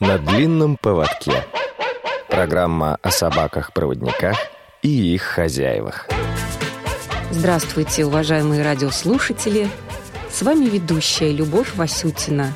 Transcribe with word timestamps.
На 0.00 0.16
длинном 0.16 0.76
поводке. 0.76 1.44
Программа 2.28 2.98
о 3.02 3.10
собаках-проводниках 3.10 4.36
и 4.80 4.88
их 4.88 5.22
хозяевах. 5.22 6.06
Здравствуйте, 7.32 8.06
уважаемые 8.06 8.62
радиослушатели! 8.62 9.68
С 10.30 10.42
вами 10.42 10.66
ведущая 10.66 11.32
Любовь 11.32 11.74
Васютина, 11.74 12.52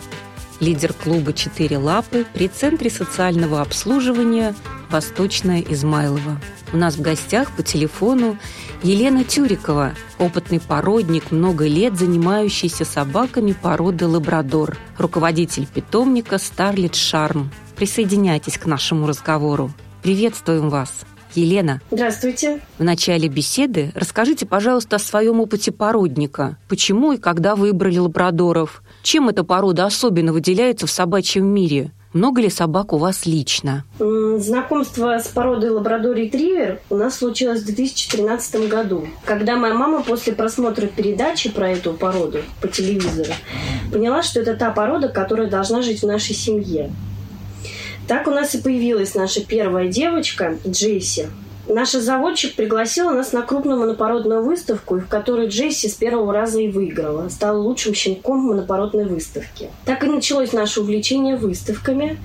лидер 0.63 0.93
клуба 0.93 1.33
«Четыре 1.33 1.77
лапы» 1.77 2.25
при 2.33 2.47
Центре 2.47 2.89
социального 2.89 3.61
обслуживания 3.61 4.55
«Восточная 4.91 5.61
Измайлова». 5.61 6.41
У 6.73 6.77
нас 6.77 6.95
в 6.95 7.03
гостях 7.03 7.51
по 7.57 7.65
телефону 7.65 8.39
Елена 8.85 9.25
Тюрикова, 9.25 9.93
опытный 10.21 10.61
породник, 10.61 11.33
много 11.33 11.67
лет 11.67 11.99
занимающийся 11.99 12.85
собаками 12.85 13.53
породы 13.53 14.07
лабрадор, 14.07 14.79
руководитель 14.99 15.67
питомника 15.67 16.39
Старлет 16.39 16.95
Шарм. 16.95 17.51
Присоединяйтесь 17.75 18.57
к 18.57 18.67
нашему 18.67 19.09
разговору. 19.09 19.73
Приветствуем 20.03 20.71
вас. 20.71 20.93
Елена. 21.35 21.81
Здравствуйте. 21.91 22.61
В 22.79 22.85
начале 22.85 23.29
беседы 23.29 23.91
расскажите, 23.95 24.47
пожалуйста, 24.47 24.97
о 24.97 25.01
своем 25.01 25.41
опыте 25.41 25.73
породника. 25.73 26.57
Почему 26.69 27.13
и 27.13 27.17
когда 27.17 27.57
выбрали 27.57 27.99
лабрадоров? 27.99 28.83
Чем 29.03 29.29
эта 29.29 29.43
порода 29.43 29.85
особенно 29.85 30.33
выделяется 30.33 30.87
в 30.87 30.91
собачьем 30.91 31.45
мире? 31.45 31.91
Много 32.13 32.43
ли 32.43 32.51
собак 32.51 32.93
у 32.93 32.99
вас 32.99 33.25
лично? 33.27 33.85
Знакомство 33.99 35.19
с 35.19 35.29
породой 35.29 35.71
лабрадор-ретривер 35.71 36.81
у 36.91 36.97
нас 36.97 37.17
случилось 37.17 37.63
в 37.63 37.67
2013 37.67 38.69
году, 38.69 39.09
когда 39.25 39.57
моя 39.57 39.75
мама 39.75 40.03
после 40.03 40.35
просмотра 40.35 40.87
передачи 40.87 41.51
про 41.51 41.71
эту 41.71 41.95
породу 41.95 42.41
по 42.61 42.69
телевизору 42.69 43.33
поняла, 43.91 44.23
что 44.23 44.41
это 44.41 44.55
та 44.55 44.71
порода, 44.71 45.09
которая 45.09 45.49
должна 45.49 45.81
жить 45.83 46.03
в 46.03 46.07
нашей 46.07 46.35
семье. 46.35 46.93
Так 48.07 48.27
у 48.27 48.31
нас 48.31 48.55
и 48.55 48.59
появилась 48.59 49.15
наша 49.15 49.45
первая 49.45 49.89
девочка 49.89 50.59
Джесси. 50.67 51.27
Наша 51.69 52.01
заводчик 52.01 52.57
пригласила 52.57 53.13
нас 53.13 53.33
на 53.33 53.43
крупную 53.43 53.79
монопородную 53.79 54.43
выставку, 54.43 54.99
в 54.99 55.07
которой 55.07 55.47
Джесси 55.47 55.89
с 55.89 55.95
первого 55.95 56.33
раза 56.33 56.61
и 56.61 56.69
выиграла. 56.69 57.29
Стала 57.29 57.57
лучшим 57.57 57.95
щенком 57.95 58.41
монопородной 58.41 59.05
выставки. 59.05 59.71
Так 59.85 60.03
и 60.03 60.09
началось 60.09 60.53
наше 60.53 60.81
увлечение 60.81 61.37
выставками. 61.37 62.19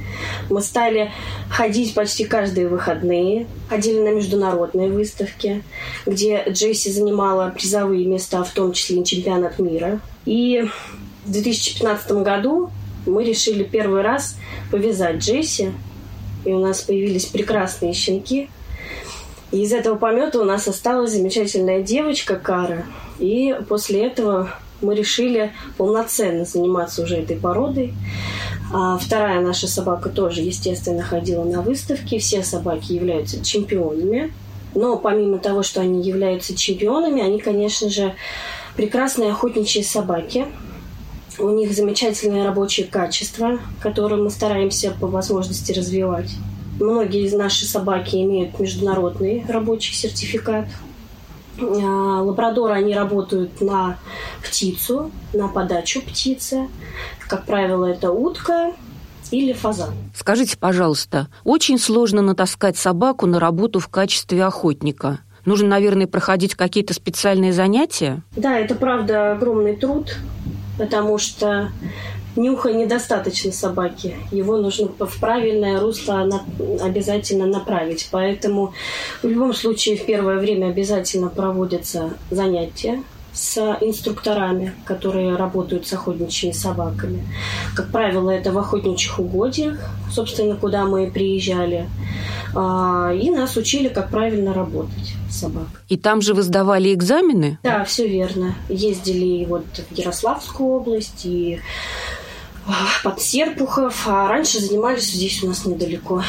Мы 0.50 0.62
стали 0.62 1.12
ходить 1.52 1.94
почти 1.94 2.26
каждые 2.26 2.68
выходные. 2.68 3.46
Ходили 3.70 4.00
на 4.00 4.10
международные 4.16 4.90
выставки, 4.90 5.64
где 6.08 6.44
Джесси 6.50 6.92
занимала 6.92 7.52
призовые 7.52 8.08
места, 8.08 8.44
в 8.44 8.52
том 8.52 8.74
числе 8.74 9.02
и 9.02 9.06
чемпионат 9.06 9.60
мира. 9.60 10.00
И 10.26 10.68
в 11.26 11.32
2015 11.32 12.12
году 12.24 12.72
мы 13.06 13.24
решили 13.24 13.64
первый 13.64 14.02
раз 14.02 14.36
повязать 14.72 15.18
Джесси. 15.18 15.74
И 16.44 16.52
у 16.52 16.60
нас 16.60 16.82
появились 16.82 17.26
прекрасные 17.26 17.94
щенки– 17.94 18.50
и 19.52 19.62
из 19.62 19.72
этого 19.72 19.96
помета 19.96 20.40
у 20.42 20.44
нас 20.44 20.68
осталась 20.68 21.12
замечательная 21.12 21.82
девочка 21.82 22.36
Кара. 22.36 22.86
И 23.20 23.56
после 23.70 24.06
этого 24.06 24.50
мы 24.82 24.96
решили 24.96 25.54
полноценно 25.78 26.46
заниматься 26.46 27.04
уже 27.04 27.18
этой 27.18 27.38
породой. 27.38 27.94
А 28.74 28.98
вторая 28.98 29.40
наша 29.40 29.68
собака 29.68 30.10
тоже, 30.10 30.42
естественно, 30.42 31.02
ходила 31.02 31.46
на 31.46 31.62
выставки. 31.62 32.20
Все 32.20 32.44
собаки 32.44 32.92
являются 32.92 33.44
чемпионами. 33.44 34.34
Но 34.76 34.98
помимо 34.98 35.40
того, 35.40 35.64
что 35.64 35.80
они 35.82 36.02
являются 36.02 36.56
чемпионами, 36.56 37.22
они, 37.22 37.40
конечно 37.40 37.90
же, 37.90 38.14
прекрасные 38.76 39.32
охотничьи 39.32 39.82
собаки. 39.82 40.46
У 41.40 41.50
них 41.50 41.74
замечательные 41.74 42.44
рабочие 42.44 42.86
качества, 42.86 43.60
которые 43.80 44.22
мы 44.22 44.30
стараемся 44.30 44.94
по 45.00 45.08
возможности 45.08 45.72
развивать. 45.72 46.32
Многие 46.80 47.26
из 47.26 47.34
наших 47.34 47.68
собаки 47.68 48.16
имеют 48.18 48.60
международный 48.60 49.44
рабочий 49.48 49.94
сертификат. 49.94 50.68
А, 51.60 52.22
лабрадоры, 52.22 52.74
они 52.74 52.94
работают 52.94 53.62
на 53.62 53.98
птицу, 54.44 55.12
на 55.34 55.48
подачу 55.48 56.02
птицы. 56.02 56.68
Как 57.28 57.46
правило, 57.46 57.86
это 57.86 58.12
утка 58.12 58.74
или 59.32 59.54
фазан. 59.54 59.94
Скажите, 60.16 60.58
пожалуйста, 60.58 61.28
очень 61.44 61.80
сложно 61.80 62.22
натаскать 62.22 62.78
собаку 62.78 63.26
на 63.26 63.40
работу 63.40 63.80
в 63.80 63.88
качестве 63.88 64.44
охотника. 64.46 65.20
Нужно, 65.46 65.70
наверное, 65.70 66.08
проходить 66.08 66.56
какие-то 66.56 66.94
специальные 66.94 67.54
занятия? 67.54 68.22
Да, 68.36 68.60
это 68.60 68.76
правда 68.76 69.32
огромный 69.32 69.76
труд, 69.76 70.18
потому 70.78 71.18
что 71.18 71.72
нюха 72.38 72.72
недостаточно 72.72 73.52
собаки. 73.52 74.16
Его 74.32 74.58
нужно 74.58 74.88
в 74.88 75.20
правильное 75.20 75.80
русло 75.80 76.30
обязательно 76.82 77.46
направить. 77.46 78.08
Поэтому 78.12 78.74
в 79.22 79.28
любом 79.28 79.54
случае 79.54 79.98
в 79.98 80.06
первое 80.06 80.38
время 80.38 80.68
обязательно 80.68 81.30
проводятся 81.30 82.12
занятия 82.30 83.04
с 83.34 83.78
инструкторами, 83.82 84.74
которые 84.86 85.36
работают 85.36 85.86
с 85.86 85.94
охотничьими 85.94 86.54
собаками. 86.54 87.24
Как 87.76 87.92
правило, 87.92 88.32
это 88.32 88.52
в 88.52 88.58
охотничьих 88.58 89.20
угодьях, 89.20 89.78
собственно, 90.12 90.56
куда 90.56 90.86
мы 90.86 91.12
приезжали. 91.12 91.88
А, 92.56 93.14
и 93.14 93.30
нас 93.30 93.56
учили, 93.56 93.90
как 93.90 94.10
правильно 94.10 94.54
работать 94.54 95.14
собак. 95.30 95.68
И 95.88 95.98
там 95.98 96.22
же 96.22 96.34
вы 96.34 96.42
сдавали 96.42 96.94
экзамены? 96.94 97.60
Да, 97.64 97.84
все 97.84 98.08
верно. 98.08 98.56
Ездили 98.70 99.46
вот 99.46 99.66
в 99.90 99.96
Ярославскую 99.96 100.70
область 100.70 101.26
и 101.26 101.60
под 103.04 103.22
Серпухов, 103.22 104.08
а 104.08 104.28
раньше 104.28 104.60
занимались 104.60 105.12
здесь 105.12 105.44
у 105.44 105.48
нас 105.48 105.66
недалеко 105.66 106.24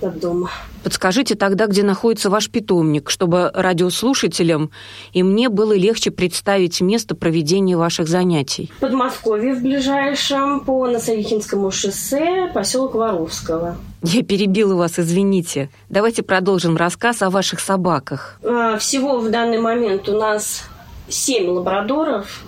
от 0.00 0.20
дома. 0.20 0.50
Подскажите 0.84 1.34
тогда, 1.34 1.66
где 1.66 1.82
находится 1.82 2.30
ваш 2.30 2.50
питомник, 2.50 3.10
чтобы 3.10 3.50
радиослушателям 3.52 4.70
и 5.12 5.22
мне 5.22 5.48
было 5.48 5.72
легче 5.72 6.10
представить 6.10 6.80
место 6.80 7.14
проведения 7.14 7.76
ваших 7.76 8.08
занятий. 8.08 8.70
В 8.76 8.80
Подмосковье 8.80 9.54
в 9.54 9.62
ближайшем, 9.62 10.60
по 10.60 10.86
Носовихинскому 10.86 11.70
шоссе, 11.70 12.50
поселок 12.54 12.94
Воровского. 12.94 13.76
Я 14.02 14.22
перебила 14.22 14.76
вас, 14.76 14.98
извините. 14.98 15.68
Давайте 15.88 16.22
продолжим 16.22 16.76
рассказ 16.76 17.22
о 17.22 17.30
ваших 17.30 17.60
собаках. 17.60 18.38
А, 18.44 18.78
всего 18.78 19.18
в 19.18 19.30
данный 19.30 19.58
момент 19.58 20.08
у 20.08 20.16
нас 20.16 20.62
семь 21.08 21.48
лабрадоров 21.48 22.44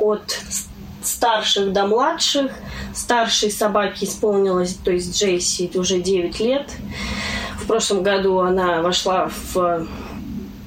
от 0.00 0.40
старших 1.08 1.72
до 1.72 1.86
младших. 1.86 2.52
Старшей 2.94 3.50
собаке 3.50 4.06
исполнилось, 4.06 4.74
то 4.74 4.90
есть 4.90 5.18
Джейси, 5.18 5.70
уже 5.74 6.00
9 6.00 6.40
лет. 6.40 6.70
В 7.60 7.66
прошлом 7.66 8.02
году 8.02 8.38
она 8.38 8.82
вошла 8.82 9.30
в 9.52 9.86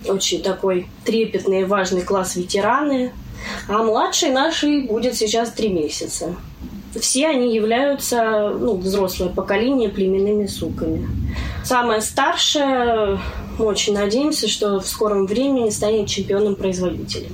очень 0.06 0.42
такой 0.42 0.88
трепетный 1.06 1.62
и 1.62 1.66
важный 1.66 2.02
класс 2.02 2.36
ветераны. 2.36 3.12
А 3.68 3.84
младшей 3.84 4.32
нашей 4.32 4.82
будет 4.82 5.16
сейчас 5.16 5.52
3 5.52 5.70
месяца. 5.70 6.36
Все 7.00 7.28
они 7.28 7.56
являются, 7.56 8.50
ну, 8.50 8.76
взрослое 8.76 9.30
поколение 9.30 9.90
племенными 9.90 10.46
суками. 10.46 11.08
Самая 11.64 12.02
старшая, 12.02 13.20
мы 13.58 13.66
очень 13.66 13.94
надеемся, 13.94 14.48
что 14.48 14.80
в 14.80 14.88
скором 14.88 15.26
времени 15.26 15.70
станет 15.70 16.08
чемпионом-производителем. 16.08 17.32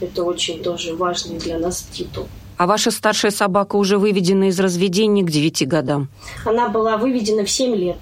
Это 0.00 0.24
очень 0.24 0.62
тоже 0.62 0.94
важный 0.94 1.38
для 1.38 1.58
нас 1.58 1.82
титул. 1.92 2.26
А 2.56 2.66
ваша 2.66 2.90
старшая 2.90 3.30
собака 3.30 3.76
уже 3.76 3.98
выведена 3.98 4.48
из 4.48 4.58
разведения 4.58 5.22
к 5.22 5.30
9 5.30 5.68
годам? 5.68 6.08
Она 6.44 6.68
была 6.68 6.96
выведена 6.96 7.44
в 7.44 7.50
7 7.50 7.74
лет. 7.74 7.98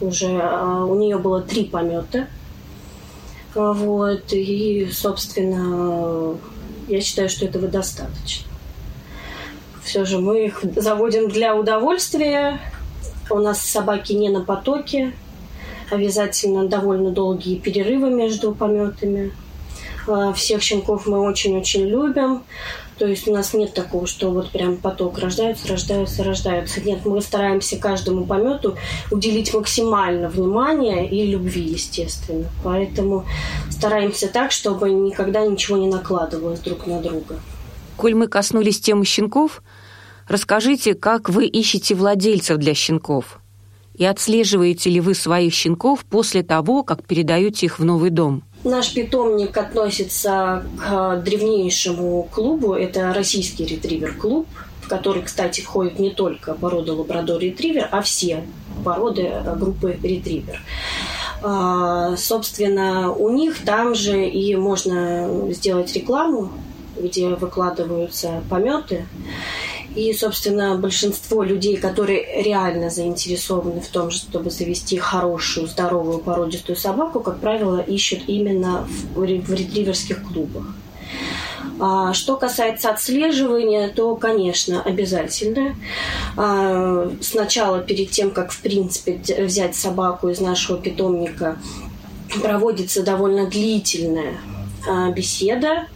Уже 0.00 0.38
а, 0.40 0.84
у 0.84 0.94
нее 0.98 1.18
было 1.18 1.42
три 1.42 1.64
помета. 1.64 2.28
А, 3.54 3.72
вот. 3.72 4.32
И, 4.32 4.88
собственно, 4.90 6.36
я 6.88 7.00
считаю, 7.00 7.28
что 7.28 7.44
этого 7.44 7.68
достаточно. 7.68 8.46
Все 9.82 10.04
же 10.04 10.18
мы 10.18 10.46
их 10.46 10.62
заводим 10.76 11.28
для 11.28 11.54
удовольствия. 11.54 12.60
У 13.30 13.38
нас 13.38 13.60
собаки 13.60 14.12
не 14.12 14.30
на 14.30 14.42
потоке. 14.44 15.12
Обязательно 15.90 16.68
довольно 16.68 17.10
долгие 17.10 17.56
перерывы 17.56 18.10
между 18.10 18.54
пометами. 18.54 19.32
Э, 20.08 20.32
всех 20.34 20.62
щенков 20.62 21.06
мы 21.06 21.20
очень-очень 21.20 21.86
любим. 21.86 22.42
То 22.98 23.06
есть 23.06 23.28
у 23.28 23.32
нас 23.32 23.54
нет 23.54 23.74
такого, 23.74 24.08
что 24.08 24.30
вот 24.30 24.50
прям 24.50 24.76
поток 24.76 25.18
рождаются, 25.18 25.68
рождаются, 25.68 26.24
рождаются. 26.24 26.80
Нет, 26.80 27.06
мы 27.06 27.20
стараемся 27.20 27.76
каждому 27.76 28.26
помету 28.26 28.76
уделить 29.12 29.54
максимально 29.54 30.28
внимания 30.28 31.08
и 31.08 31.24
любви, 31.24 31.62
естественно. 31.62 32.46
Поэтому 32.64 33.24
стараемся 33.70 34.26
так, 34.26 34.50
чтобы 34.50 34.90
никогда 34.90 35.46
ничего 35.46 35.76
не 35.76 35.86
накладывалось 35.86 36.58
друг 36.60 36.86
на 36.88 37.00
друга. 37.00 37.36
Коль 37.96 38.14
мы 38.14 38.26
коснулись 38.26 38.80
темы 38.80 39.04
щенков, 39.04 39.62
расскажите, 40.26 40.94
как 40.94 41.28
вы 41.28 41.46
ищете 41.46 41.94
владельцев 41.94 42.58
для 42.58 42.74
щенков? 42.74 43.38
И 43.94 44.04
отслеживаете 44.04 44.90
ли 44.90 45.00
вы 45.00 45.14
своих 45.14 45.54
щенков 45.54 46.04
после 46.04 46.42
того, 46.42 46.82
как 46.82 47.04
передаете 47.04 47.66
их 47.66 47.78
в 47.78 47.84
новый 47.84 48.10
дом? 48.10 48.42
Наш 48.64 48.92
питомник 48.92 49.56
относится 49.56 50.64
к 50.78 51.22
древнейшему 51.24 52.28
клубу. 52.32 52.74
Это 52.74 53.12
российский 53.14 53.64
ретривер-клуб. 53.64 54.46
в 54.82 54.88
который, 54.88 55.22
кстати, 55.22 55.60
входит 55.60 55.98
не 55.98 56.10
только 56.10 56.54
порода 56.54 56.94
лабрадор 56.94 57.40
ретривер, 57.40 57.88
а 57.92 58.00
все 58.00 58.42
породы 58.84 59.22
э, 59.22 59.54
группы 59.56 59.98
ретривер. 60.02 60.62
А, 61.42 62.16
собственно, 62.16 63.12
у 63.12 63.30
них 63.30 63.64
там 63.64 63.94
же 63.94 64.26
и 64.26 64.56
можно 64.56 65.28
сделать 65.52 65.92
рекламу, 65.94 66.50
где 66.96 67.28
выкладываются 67.28 68.42
пометы. 68.48 69.06
И, 69.94 70.12
собственно, 70.12 70.76
большинство 70.76 71.42
людей, 71.42 71.76
которые 71.76 72.42
реально 72.42 72.90
заинтересованы 72.90 73.80
в 73.80 73.88
том, 73.88 74.10
чтобы 74.10 74.50
завести 74.50 74.98
хорошую, 74.98 75.66
здоровую, 75.66 76.18
породистую 76.18 76.76
собаку, 76.76 77.20
как 77.20 77.40
правило, 77.40 77.80
ищут 77.80 78.20
именно 78.26 78.86
в, 79.14 79.20
в 79.20 79.24
ретриверских 79.24 80.22
клубах. 80.22 80.64
А 81.80 82.12
что 82.12 82.36
касается 82.36 82.90
отслеживания, 82.90 83.88
то, 83.88 84.16
конечно, 84.16 84.82
обязательно. 84.82 85.76
А, 86.36 87.10
сначала, 87.20 87.80
перед 87.80 88.10
тем, 88.10 88.30
как, 88.30 88.50
в 88.50 88.60
принципе, 88.60 89.20
взять 89.44 89.76
собаку 89.76 90.28
из 90.28 90.40
нашего 90.40 90.78
питомника, 90.78 91.56
проводится 92.42 93.02
довольно 93.02 93.46
длительная 93.46 94.34
а, 94.88 95.10
беседа. 95.10 95.86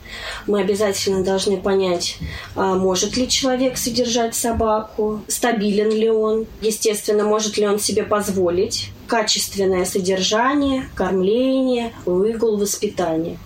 Мы 0.46 0.60
обязательно 0.60 1.22
должны 1.22 1.56
понять, 1.56 2.18
а, 2.54 2.74
может 2.74 3.16
ли 3.16 3.28
человек 3.28 3.76
содержать 3.76 4.34
собаку, 4.34 5.22
стабилен 5.28 5.90
ли 5.90 6.10
он, 6.10 6.46
естественно, 6.60 7.24
может 7.24 7.56
ли 7.58 7.66
он 7.66 7.78
себе 7.78 8.02
позволить 8.02 8.90
качественное 9.06 9.84
содержание, 9.84 10.88
кормление, 10.94 11.92
выгул, 12.06 12.56
воспитание. 12.56 13.38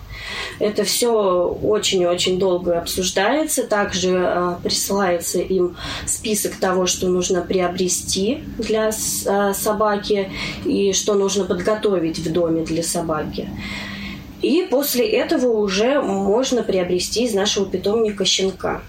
Это 0.59 0.83
все 0.83 1.11
очень-очень 1.11 2.39
долго 2.39 2.79
обсуждается. 2.79 3.63
Также 3.63 4.09
э, 4.17 4.55
присылается 4.63 5.39
им 5.39 5.75
список 6.05 6.55
того, 6.55 6.85
что 6.85 7.07
нужно 7.07 7.41
приобрести 7.41 8.43
для 8.57 8.89
э, 8.89 9.53
собаки 9.53 10.31
и 10.65 10.93
что 10.93 11.13
нужно 11.13 11.45
подготовить 11.45 12.19
в 12.19 12.31
доме 12.31 12.63
для 12.63 12.83
собаки. 12.83 13.49
И 14.41 14.67
после 14.69 15.07
этого 15.09 15.57
уже 15.57 16.01
можно 16.01 16.63
приобрести 16.63 17.23
из 17.25 17.33
нашего 17.33 17.65
питомника 17.65 18.25
щенка. 18.25 18.81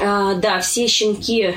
А, 0.00 0.34
да, 0.34 0.60
все 0.60 0.86
щенки 0.86 1.54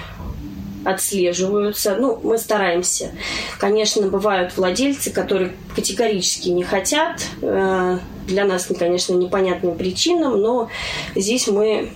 отслеживаются. 0.83 1.95
Ну, 1.95 2.19
мы 2.23 2.37
стараемся. 2.37 3.11
Конечно, 3.57 4.07
бывают 4.07 4.57
владельцы, 4.57 5.11
которые 5.11 5.53
категорически 5.75 6.49
не 6.49 6.63
хотят. 6.63 7.21
Э, 7.41 7.99
для 8.27 8.45
нас, 8.45 8.67
конечно, 8.77 9.13
непонятным 9.13 9.77
причинам, 9.77 10.41
но 10.41 10.69
здесь 11.15 11.47
мы 11.47 11.91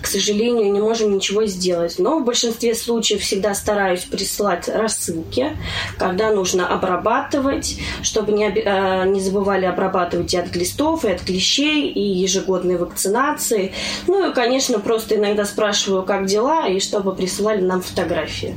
к 0.00 0.06
сожалению, 0.06 0.72
не 0.72 0.80
можем 0.80 1.14
ничего 1.14 1.46
сделать. 1.46 1.98
Но 1.98 2.18
в 2.18 2.24
большинстве 2.24 2.74
случаев 2.74 3.20
всегда 3.20 3.54
стараюсь 3.54 4.04
присылать 4.04 4.68
рассылки, 4.68 5.56
когда 5.98 6.30
нужно 6.30 6.68
обрабатывать, 6.68 7.78
чтобы 8.02 8.32
не, 8.32 8.48
э, 8.48 9.06
не 9.06 9.20
забывали 9.20 9.66
обрабатывать 9.66 10.32
и 10.34 10.38
от 10.38 10.48
глистов, 10.48 11.04
и 11.04 11.10
от 11.10 11.22
клещей, 11.22 11.90
и 11.90 12.00
ежегодные 12.00 12.78
вакцинации. 12.78 13.72
Ну 14.06 14.30
и, 14.30 14.34
конечно, 14.34 14.78
просто 14.78 15.16
иногда 15.16 15.44
спрашиваю, 15.44 16.02
как 16.02 16.26
дела, 16.26 16.66
и 16.66 16.80
чтобы 16.80 17.14
присылали 17.14 17.60
нам 17.60 17.82
фотографии. 17.82 18.54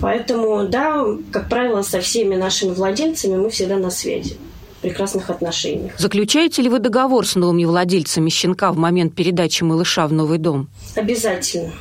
Поэтому, 0.00 0.66
да, 0.68 1.04
как 1.32 1.48
правило, 1.48 1.82
со 1.82 2.00
всеми 2.00 2.36
нашими 2.36 2.72
владельцами 2.72 3.36
мы 3.36 3.50
всегда 3.50 3.76
на 3.76 3.90
связи 3.90 4.36
прекрасных 4.80 5.30
отношениях. 5.30 5.92
Заключаете 5.98 6.62
ли 6.62 6.68
вы 6.68 6.78
договор 6.78 7.26
с 7.26 7.34
новыми 7.34 7.64
владельцами 7.64 8.30
щенка 8.30 8.72
в 8.72 8.76
момент 8.76 9.14
передачи 9.14 9.62
малыша 9.62 10.06
в 10.06 10.12
новый 10.12 10.38
дом? 10.38 10.68
Обязательно. 10.94 11.72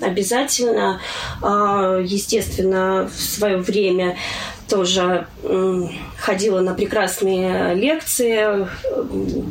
Обязательно, 0.00 1.00
а, 1.42 1.98
естественно, 1.98 3.10
в 3.14 3.20
свое 3.20 3.58
время 3.58 4.16
тоже 4.66 5.26
ходила 6.16 6.60
на 6.60 6.74
прекрасные 6.74 7.74
лекции 7.74 8.66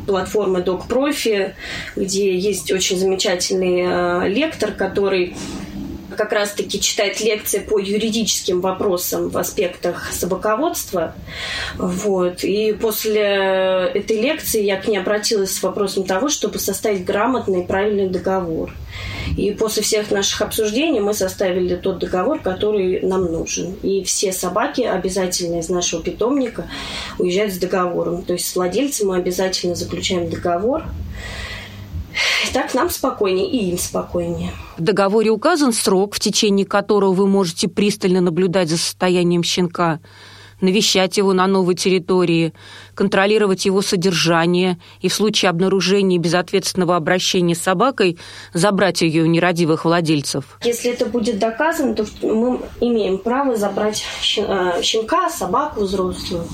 платформы 0.06 0.62
Док 0.62 0.88
Профи, 0.88 1.54
где 1.94 2.36
есть 2.36 2.72
очень 2.72 2.98
замечательный 2.98 3.84
а, 3.86 4.26
лектор, 4.26 4.72
который 4.72 5.36
как 6.20 6.32
раз-таки 6.32 6.78
читает 6.78 7.18
лекции 7.22 7.60
по 7.60 7.78
юридическим 7.78 8.60
вопросам 8.60 9.30
в 9.30 9.38
аспектах 9.38 10.12
собаководства. 10.12 11.14
Вот. 11.78 12.44
И 12.44 12.74
после 12.74 13.22
этой 13.94 14.20
лекции 14.20 14.62
я 14.62 14.76
к 14.76 14.86
ней 14.86 14.98
обратилась 14.98 15.56
с 15.56 15.62
вопросом 15.62 16.04
того, 16.04 16.28
чтобы 16.28 16.58
составить 16.58 17.06
грамотный 17.06 17.62
и 17.62 17.66
правильный 17.66 18.10
договор. 18.10 18.70
И 19.38 19.52
после 19.52 19.82
всех 19.82 20.10
наших 20.10 20.42
обсуждений 20.42 21.00
мы 21.00 21.14
составили 21.14 21.74
тот 21.74 22.00
договор, 22.00 22.40
который 22.40 23.00
нам 23.00 23.32
нужен. 23.32 23.76
И 23.82 24.04
все 24.04 24.30
собаки 24.30 24.82
обязательно 24.82 25.60
из 25.60 25.70
нашего 25.70 26.02
питомника 26.02 26.68
уезжают 27.18 27.54
с 27.54 27.58
договором. 27.58 28.24
То 28.24 28.34
есть 28.34 28.46
с 28.46 28.54
владельцем 28.54 29.08
мы 29.08 29.16
обязательно 29.16 29.74
заключаем 29.74 30.28
договор, 30.28 30.84
так 32.52 32.74
нам 32.74 32.90
спокойнее 32.90 33.50
и 33.50 33.70
им 33.70 33.78
спокойнее. 33.78 34.52
В 34.76 34.82
договоре 34.82 35.30
указан 35.30 35.72
срок, 35.72 36.14
в 36.14 36.20
течение 36.20 36.66
которого 36.66 37.12
вы 37.12 37.26
можете 37.26 37.68
пристально 37.68 38.20
наблюдать 38.20 38.68
за 38.68 38.76
состоянием 38.76 39.42
щенка, 39.42 40.00
навещать 40.60 41.16
его 41.16 41.32
на 41.32 41.46
новой 41.46 41.74
территории, 41.74 42.52
контролировать 42.94 43.64
его 43.64 43.82
содержание 43.82 44.78
и 45.00 45.08
в 45.08 45.14
случае 45.14 45.50
обнаружения 45.50 46.18
безответственного 46.18 46.96
обращения 46.96 47.54
с 47.54 47.60
собакой 47.60 48.18
забрать 48.52 49.02
ее 49.02 49.22
у 49.22 49.26
нерадивых 49.26 49.84
владельцев. 49.84 50.58
Если 50.64 50.90
это 50.92 51.06
будет 51.06 51.38
доказано, 51.38 51.94
то 51.94 52.04
мы 52.22 52.60
имеем 52.80 53.18
право 53.18 53.56
забрать 53.56 54.04
э, 54.36 54.82
щенка, 54.82 55.30
собаку 55.30 55.80
взрослую. 55.80 56.44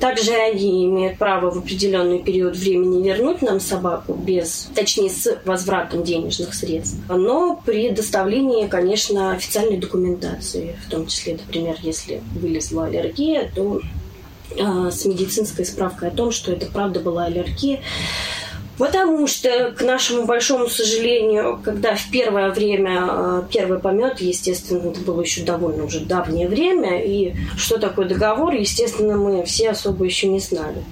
Также 0.00 0.32
они 0.32 0.86
имеют 0.86 1.18
право 1.18 1.50
в 1.50 1.58
определенный 1.58 2.20
период 2.22 2.56
времени 2.56 3.06
вернуть 3.06 3.42
нам 3.42 3.60
собаку 3.60 4.14
без, 4.14 4.70
точнее, 4.74 5.10
с 5.10 5.38
возвратом 5.44 6.02
денежных 6.02 6.54
средств. 6.54 6.96
Но 7.08 7.60
при 7.64 7.90
доставлении, 7.90 8.66
конечно, 8.66 9.32
официальной 9.32 9.76
документации, 9.76 10.76
в 10.86 10.90
том 10.90 11.06
числе, 11.06 11.34
например, 11.34 11.76
если 11.82 12.22
вылезла 12.34 12.86
аллергия, 12.86 13.29
то 13.54 13.80
э, 14.56 14.90
с 14.90 15.04
медицинской 15.04 15.64
справкой 15.64 16.08
о 16.08 16.12
том, 16.12 16.30
что 16.32 16.52
это 16.52 16.66
правда 16.66 17.00
была 17.00 17.24
аллергия, 17.24 17.80
Потому 18.80 19.26
что, 19.26 19.72
к 19.72 19.82
нашему 19.82 20.24
большому 20.24 20.66
сожалению, 20.66 21.60
когда 21.62 21.94
в 21.96 22.10
первое 22.10 22.50
время 22.50 23.08
э, 23.10 23.42
первый 23.52 23.78
помет, 23.78 24.22
естественно, 24.22 24.88
это 24.88 25.00
было 25.00 25.20
еще 25.20 25.42
довольно 25.42 25.84
уже 25.84 26.00
давнее 26.00 26.48
время, 26.48 26.98
и 27.04 27.34
что 27.58 27.78
такое 27.78 28.08
договор, 28.08 28.54
естественно, 28.54 29.18
мы 29.18 29.44
все 29.44 29.72
особо 29.72 30.06
еще 30.06 30.28
не 30.28 30.40
знали. 30.40 30.82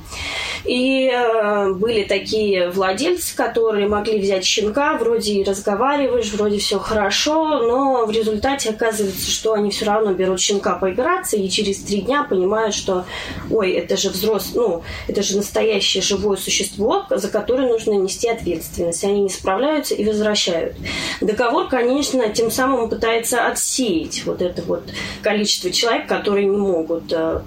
И 0.64 1.08
э, 1.08 1.72
были 1.72 2.04
такие 2.04 2.70
владельцы, 2.70 3.36
которые 3.36 3.88
могли 3.88 4.18
взять 4.18 4.44
щенка, 4.44 4.96
вроде 4.96 5.34
и 5.34 5.44
разговариваешь, 5.44 6.32
вроде 6.32 6.58
все 6.58 6.78
хорошо, 6.78 7.60
но 7.60 8.06
в 8.06 8.10
результате 8.10 8.70
оказывается, 8.70 9.30
что 9.30 9.54
они 9.54 9.70
все 9.70 9.86
равно 9.86 10.12
берут 10.12 10.40
щенка 10.40 10.74
поиграться, 10.74 11.36
и 11.36 11.48
через 11.48 11.78
три 11.78 12.02
дня 12.02 12.24
понимают, 12.24 12.74
что, 12.74 13.04
ой, 13.50 13.72
это 13.72 13.96
же 13.96 14.10
взрослый, 14.10 14.66
ну, 14.66 14.82
это 15.06 15.22
же 15.22 15.36
настоящее 15.36 16.02
живое 16.02 16.36
существо, 16.36 17.06
за 17.10 17.28
которое 17.28 17.68
нужно 17.68 17.92
нести 17.92 18.28
ответственность. 18.28 19.04
Они 19.04 19.20
не 19.20 19.28
справляются 19.28 19.94
и 19.94 20.04
возвращают. 20.04 20.76
Договор, 21.20 21.68
конечно, 21.68 22.28
тем 22.28 22.50
самым 22.50 22.88
пытается 22.88 23.46
отсеять 23.46 24.22
вот 24.24 24.42
это 24.42 24.62
вот 24.62 24.84
количество 25.22 25.70
человек, 25.70 26.06
которые 26.06 26.46
не 26.46 26.56
могут 26.56 27.12
э, 27.12 27.40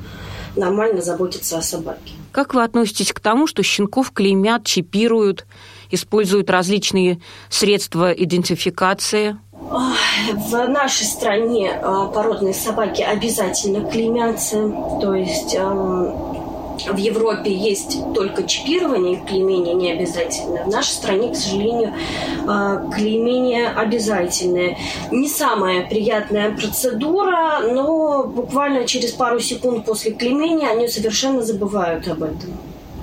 нормально 0.55 1.01
заботиться 1.01 1.57
о 1.57 1.61
собаке. 1.61 2.13
Как 2.31 2.53
вы 2.53 2.63
относитесь 2.63 3.13
к 3.13 3.19
тому, 3.19 3.47
что 3.47 3.63
щенков 3.63 4.11
клеймят, 4.11 4.65
чипируют, 4.65 5.45
используют 5.89 6.49
различные 6.49 7.19
средства 7.49 8.11
идентификации? 8.11 9.37
В 9.51 10.67
нашей 10.67 11.05
стране 11.05 11.71
э, 11.71 12.11
породные 12.13 12.53
собаки 12.53 13.01
обязательно 13.01 13.89
клеймятся. 13.89 14.69
То 15.01 15.13
есть 15.13 15.55
эм, 15.55 16.30
в 16.87 16.97
Европе 16.97 17.51
есть 17.51 17.97
только 18.13 18.43
чипирование, 18.43 19.23
клеймение 19.27 19.73
не 19.73 19.91
обязательно. 19.91 20.63
В 20.65 20.69
нашей 20.69 20.91
стране, 20.91 21.31
к 21.31 21.35
сожалению, 21.35 21.93
а, 22.47 22.77
клеймение 22.93 23.69
обязательное. 23.69 24.77
Не 25.11 25.27
самая 25.27 25.87
приятная 25.87 26.51
процедура, 26.51 27.61
но 27.71 28.23
буквально 28.23 28.85
через 28.85 29.11
пару 29.11 29.39
секунд 29.39 29.85
после 29.85 30.11
клеймения 30.11 30.69
они 30.69 30.87
совершенно 30.87 31.41
забывают 31.41 32.07
об 32.07 32.23
этом 32.23 32.51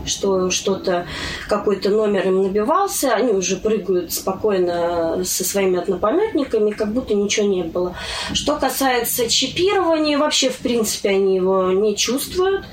что 0.09 0.51
что-то, 0.51 1.07
какой-то 1.49 1.91
номер 1.91 2.27
им 2.29 2.43
набивался, 2.43 3.15
они 3.15 3.33
уже 3.33 3.57
прыгают 3.57 4.13
спокойно 4.13 5.23
со 5.25 5.45
своими 5.45 5.79
однопомятниками, 5.79 6.71
как 6.71 6.93
будто 6.93 7.15
ничего 7.15 7.47
не 7.47 7.63
было. 7.63 7.95
Что 8.33 8.57
касается 8.57 9.29
чипирования, 9.29 10.19
вообще, 10.19 10.51
в 10.51 10.59
принципе, 10.59 11.11
они 11.11 11.37
его 11.37 11.71
не 11.73 11.97
чувствуют. 11.97 12.65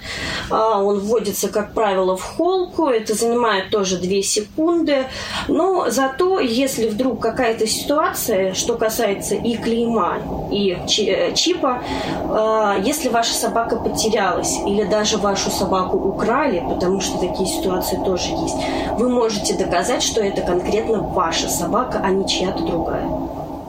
А, 0.50 0.82
он 0.82 1.00
вводится, 1.00 1.48
как 1.48 1.74
правило, 1.74 2.18
в 2.18 2.24
холку, 2.24 2.88
это 2.88 3.14
занимает 3.14 3.70
тоже 3.70 3.98
2 3.98 4.22
секунды, 4.22 5.06
но 5.48 5.90
зато, 5.90 6.40
если 6.40 6.88
вдруг 6.88 7.22
какая-то 7.22 7.68
ситуация, 7.68 8.54
что 8.54 8.76
касается 8.76 9.36
и 9.36 9.58
клейма, 9.58 10.20
и 10.52 10.78
чипа, 10.88 11.82
а, 12.30 12.78
если 12.84 13.10
ваша 13.10 13.34
собака 13.34 13.76
потерялась 13.76 14.58
или 14.66 14.84
даже 14.84 15.18
вашу 15.18 15.50
собаку 15.50 15.98
украли, 15.98 16.64
потому 16.68 17.02
что 17.02 17.18
такие 17.28 17.48
ситуации 17.48 17.98
тоже 18.04 18.30
есть, 18.30 18.58
вы 18.98 19.10
можете 19.10 19.56
доказать, 19.56 20.04
что 20.04 20.22
это 20.22 20.42
конкретно 20.42 21.02
ваша 21.02 21.50
собака, 21.50 22.02
а 22.04 22.10
не 22.12 22.28
чья-то 22.28 22.64
другая. 22.64 23.08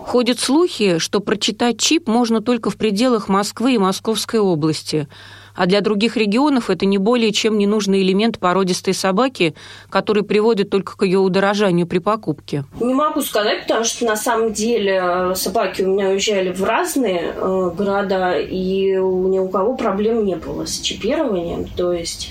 Ходят 0.06 0.38
слухи, 0.38 0.98
что 0.98 1.20
прочитать 1.20 1.78
чип 1.78 2.06
можно 2.06 2.40
только 2.40 2.70
в 2.70 2.76
пределах 2.76 3.28
Москвы 3.28 3.74
и 3.74 3.78
Московской 3.78 4.40
области– 4.40 5.08
а 5.56 5.66
для 5.66 5.80
других 5.80 6.16
регионов 6.16 6.70
это 6.70 6.86
не 6.86 6.98
более 6.98 7.32
чем 7.32 7.58
ненужный 7.58 8.02
элемент 8.02 8.38
породистой 8.38 8.94
собаки, 8.94 9.54
который 9.90 10.22
приводит 10.22 10.70
только 10.70 10.96
к 10.96 11.04
ее 11.04 11.18
удорожанию 11.18 11.86
при 11.86 11.98
покупке. 11.98 12.64
Не 12.80 12.94
могу 12.94 13.22
сказать, 13.22 13.62
потому 13.62 13.84
что 13.84 14.04
на 14.04 14.16
самом 14.16 14.52
деле 14.52 15.00
э, 15.02 15.34
собаки 15.34 15.82
у 15.82 15.88
меня 15.88 16.10
уезжали 16.10 16.52
в 16.52 16.62
разные 16.62 17.34
э, 17.34 17.70
города, 17.76 18.38
и 18.38 18.96
у 18.96 19.28
ни 19.28 19.38
у 19.38 19.48
кого 19.48 19.76
проблем 19.76 20.24
не 20.24 20.36
было 20.36 20.66
с 20.66 20.78
чипированием. 20.80 21.66
То 21.76 21.92
есть 21.92 22.28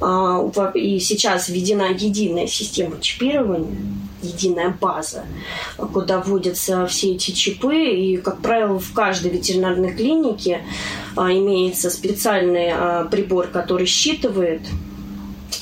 э, 0.00 0.50
и 0.74 0.98
сейчас 0.98 1.48
введена 1.48 1.92
единая 1.92 2.46
система 2.46 3.00
чипирования 3.00 3.76
единая 4.26 4.76
база, 4.80 5.24
куда 5.76 6.20
вводятся 6.20 6.86
все 6.86 7.14
эти 7.14 7.30
чипы. 7.30 7.76
И, 7.76 8.16
как 8.16 8.40
правило, 8.40 8.78
в 8.78 8.92
каждой 8.92 9.30
ветеринарной 9.30 9.92
клинике 9.92 10.62
а, 11.16 11.32
имеется 11.32 11.90
специальный 11.90 12.70
а, 12.72 13.04
прибор, 13.04 13.48
который 13.48 13.86
считывает 13.86 14.62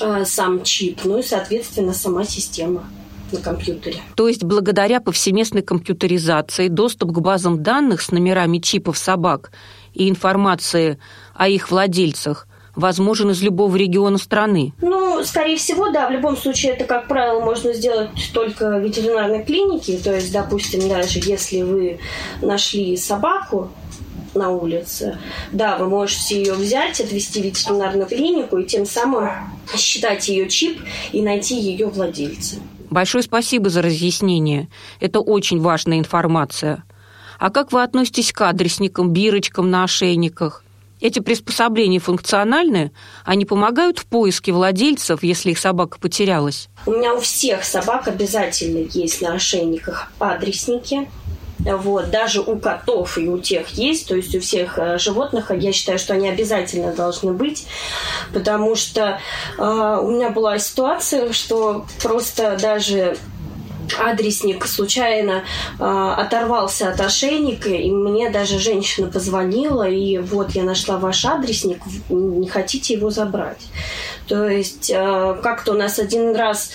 а, 0.01 0.25
сам 0.25 0.63
чип, 0.63 1.01
ну 1.03 1.19
и, 1.19 1.23
соответственно, 1.23 1.93
сама 1.93 2.25
система 2.25 2.83
на 3.31 3.39
компьютере. 3.39 3.97
То 4.15 4.27
есть 4.27 4.43
благодаря 4.43 5.01
повсеместной 5.01 5.61
компьютеризации 5.61 6.67
доступ 6.67 7.11
к 7.11 7.19
базам 7.19 7.63
данных 7.63 8.01
с 8.01 8.11
номерами 8.11 8.59
чипов 8.59 8.97
собак 8.97 9.51
и 9.93 10.09
информации 10.09 10.99
о 11.33 11.47
их 11.47 11.71
владельцах– 11.71 12.47
возможен 12.75 13.31
из 13.31 13.41
любого 13.41 13.75
региона 13.75 14.17
страны? 14.17 14.73
Ну, 14.81 15.23
скорее 15.23 15.57
всего, 15.57 15.89
да. 15.89 16.07
В 16.07 16.11
любом 16.11 16.37
случае, 16.37 16.73
это, 16.73 16.85
как 16.85 17.07
правило, 17.07 17.39
можно 17.39 17.73
сделать 17.73 18.09
только 18.33 18.77
в 18.77 18.81
ветеринарной 18.81 19.43
клинике. 19.43 19.97
То 19.97 20.13
есть, 20.13 20.31
допустим, 20.31 20.87
даже 20.89 21.19
если 21.19 21.61
вы 21.61 21.99
нашли 22.41 22.95
собаку, 22.97 23.69
на 24.35 24.49
улице. 24.49 25.17
Да, 25.53 25.77
вы 25.77 25.87
можете 25.87 26.35
ее 26.35 26.55
взять, 26.55 26.99
отвезти 26.99 27.41
в 27.41 27.45
ветеринарную 27.45 28.05
клинику 28.05 28.57
и 28.57 28.65
тем 28.65 28.85
самым 28.85 29.29
считать 29.77 30.27
ее 30.27 30.49
чип 30.49 30.81
и 31.13 31.21
найти 31.21 31.57
ее 31.57 31.87
владельца. 31.87 32.57
Большое 32.89 33.23
спасибо 33.23 33.69
за 33.69 33.81
разъяснение. 33.81 34.67
Это 34.99 35.21
очень 35.21 35.61
важная 35.61 35.99
информация. 35.99 36.83
А 37.39 37.49
как 37.49 37.71
вы 37.71 37.81
относитесь 37.81 38.31
к 38.31 38.41
адресникам, 38.41 39.11
бирочкам 39.11 39.69
на 39.69 39.83
ошейниках? 39.83 40.64
Эти 41.01 41.19
приспособления 41.19 41.99
функциональны, 41.99 42.91
они 43.25 43.45
помогают 43.45 43.99
в 43.99 44.05
поиске 44.05 44.51
владельцев, 44.51 45.23
если 45.23 45.51
их 45.51 45.59
собака 45.59 45.99
потерялась? 45.99 46.69
У 46.85 46.91
меня 46.91 47.13
у 47.13 47.19
всех 47.19 47.63
собак 47.65 48.07
обязательно 48.07 48.87
есть 48.91 49.21
на 49.21 49.33
ошейниках 49.33 50.11
адресники. 50.19 51.09
Вот, 51.59 52.11
даже 52.11 52.41
у 52.41 52.59
котов 52.59 53.17
и 53.17 53.27
у 53.27 53.39
тех 53.39 53.69
есть, 53.69 54.07
то 54.09 54.15
есть 54.15 54.35
у 54.35 54.39
всех 54.41 54.77
э, 54.77 54.99
животных, 54.99 55.51
я 55.51 55.71
считаю, 55.71 55.97
что 55.97 56.13
они 56.13 56.29
обязательно 56.29 56.91
должны 56.91 57.31
быть, 57.31 57.65
потому 58.33 58.75
что 58.75 59.19
э, 59.57 59.99
у 60.01 60.11
меня 60.11 60.29
была 60.29 60.59
ситуация, 60.59 61.31
что 61.31 61.85
просто 62.03 62.57
даже 62.61 63.17
адресник 63.99 64.65
случайно 64.65 65.43
э, 65.79 65.83
оторвался 66.17 66.89
от 66.89 66.99
ошейника, 67.01 67.69
и 67.69 67.89
мне 67.91 68.29
даже 68.29 68.59
женщина 68.59 69.07
позвонила, 69.07 69.87
и 69.87 70.17
вот 70.17 70.51
я 70.51 70.63
нашла 70.63 70.97
ваш 70.97 71.25
адресник, 71.25 71.79
не 72.09 72.47
хотите 72.47 72.93
его 72.93 73.09
забрать. 73.09 73.61
То 74.27 74.47
есть 74.47 74.91
э, 74.93 75.37
как-то 75.43 75.73
у 75.73 75.77
нас 75.77 75.99
один 75.99 76.35
раз 76.35 76.71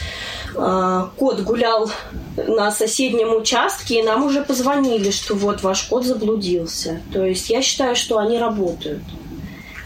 э, 0.55 1.07
кот 1.17 1.40
гулял 1.40 1.90
на 2.37 2.71
соседнем 2.71 3.35
участке, 3.35 4.00
и 4.00 4.02
нам 4.02 4.25
уже 4.25 4.43
позвонили, 4.43 5.11
что 5.11 5.35
вот 5.35 5.62
ваш 5.62 5.85
кот 5.85 6.05
заблудился. 6.05 7.00
То 7.12 7.25
есть 7.25 7.50
я 7.50 7.62
считаю, 7.62 7.97
что 7.97 8.19
они 8.19 8.38
работают. 8.38 9.02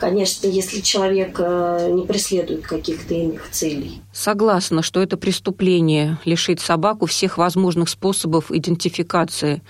Конечно, 0.04 0.46
если 0.46 0.82
человек 0.82 1.36
э, 1.38 1.88
не 1.90 2.04
преследует 2.04 2.66
каких-то 2.66 3.14
иных 3.14 3.48
целей. 3.50 4.02
Согласна, 4.12 4.82
что 4.82 5.00
это 5.00 5.16
преступление 5.16 6.18
лишить 6.26 6.60
собаку 6.60 7.06
всех 7.06 7.38
возможных 7.38 7.88
способов 7.88 8.50
идентификации 8.50 9.62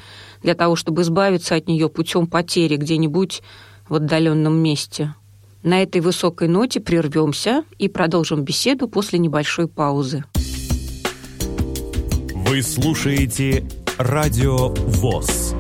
для 0.43 0.57
того, 0.57 0.75
чтобы 0.75 1.03
избавиться 1.03 1.55
от 1.55 1.69
нее 1.69 1.89
путем 1.89 2.27
потери 2.27 2.75
где-нибудь 2.75 3.45
в 3.89 3.95
отдаленном 3.95 4.57
месте. 4.57 5.15
На 5.63 5.81
этой 5.85 6.01
высокой 6.01 6.49
ноте 6.49 6.81
прервемся 6.81 7.63
и 7.79 7.87
продолжим 7.87 8.43
беседу 8.43 8.89
после 8.89 9.21
небольшой 9.21 9.69
паузы. 9.69 10.25
Вы 12.35 12.61
слушаете 12.61 13.65
Радио 13.99 14.71
ВОЗ. 14.71 15.54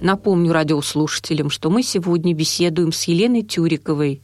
Напомню 0.00 0.52
радиослушателям, 0.52 1.50
что 1.50 1.70
мы 1.70 1.82
сегодня 1.82 2.32
беседуем 2.32 2.92
с 2.92 3.04
Еленой 3.04 3.42
Тюриковой, 3.42 4.22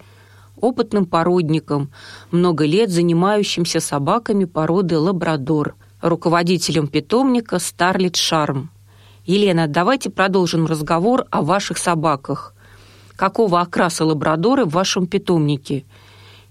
опытным 0.61 1.05
породником, 1.05 1.91
много 2.31 2.65
лет 2.65 2.91
занимающимся 2.91 3.81
собаками 3.81 4.45
породы 4.45 4.99
лабрадор, 4.99 5.75
руководителем 6.01 6.87
питомника 6.87 7.59
«Старлит 7.59 8.15
Шарм». 8.15 8.71
Елена, 9.27 9.67
давайте 9.67 10.11
продолжим 10.11 10.67
разговор 10.67 11.27
о 11.31 11.43
ваших 11.43 11.79
собаках. 11.79 12.55
Какого 13.17 13.61
окраса 13.61 14.05
лабрадоры 14.05 14.65
в 14.67 14.71
вашем 14.71 15.07
питомнике– 15.09 15.85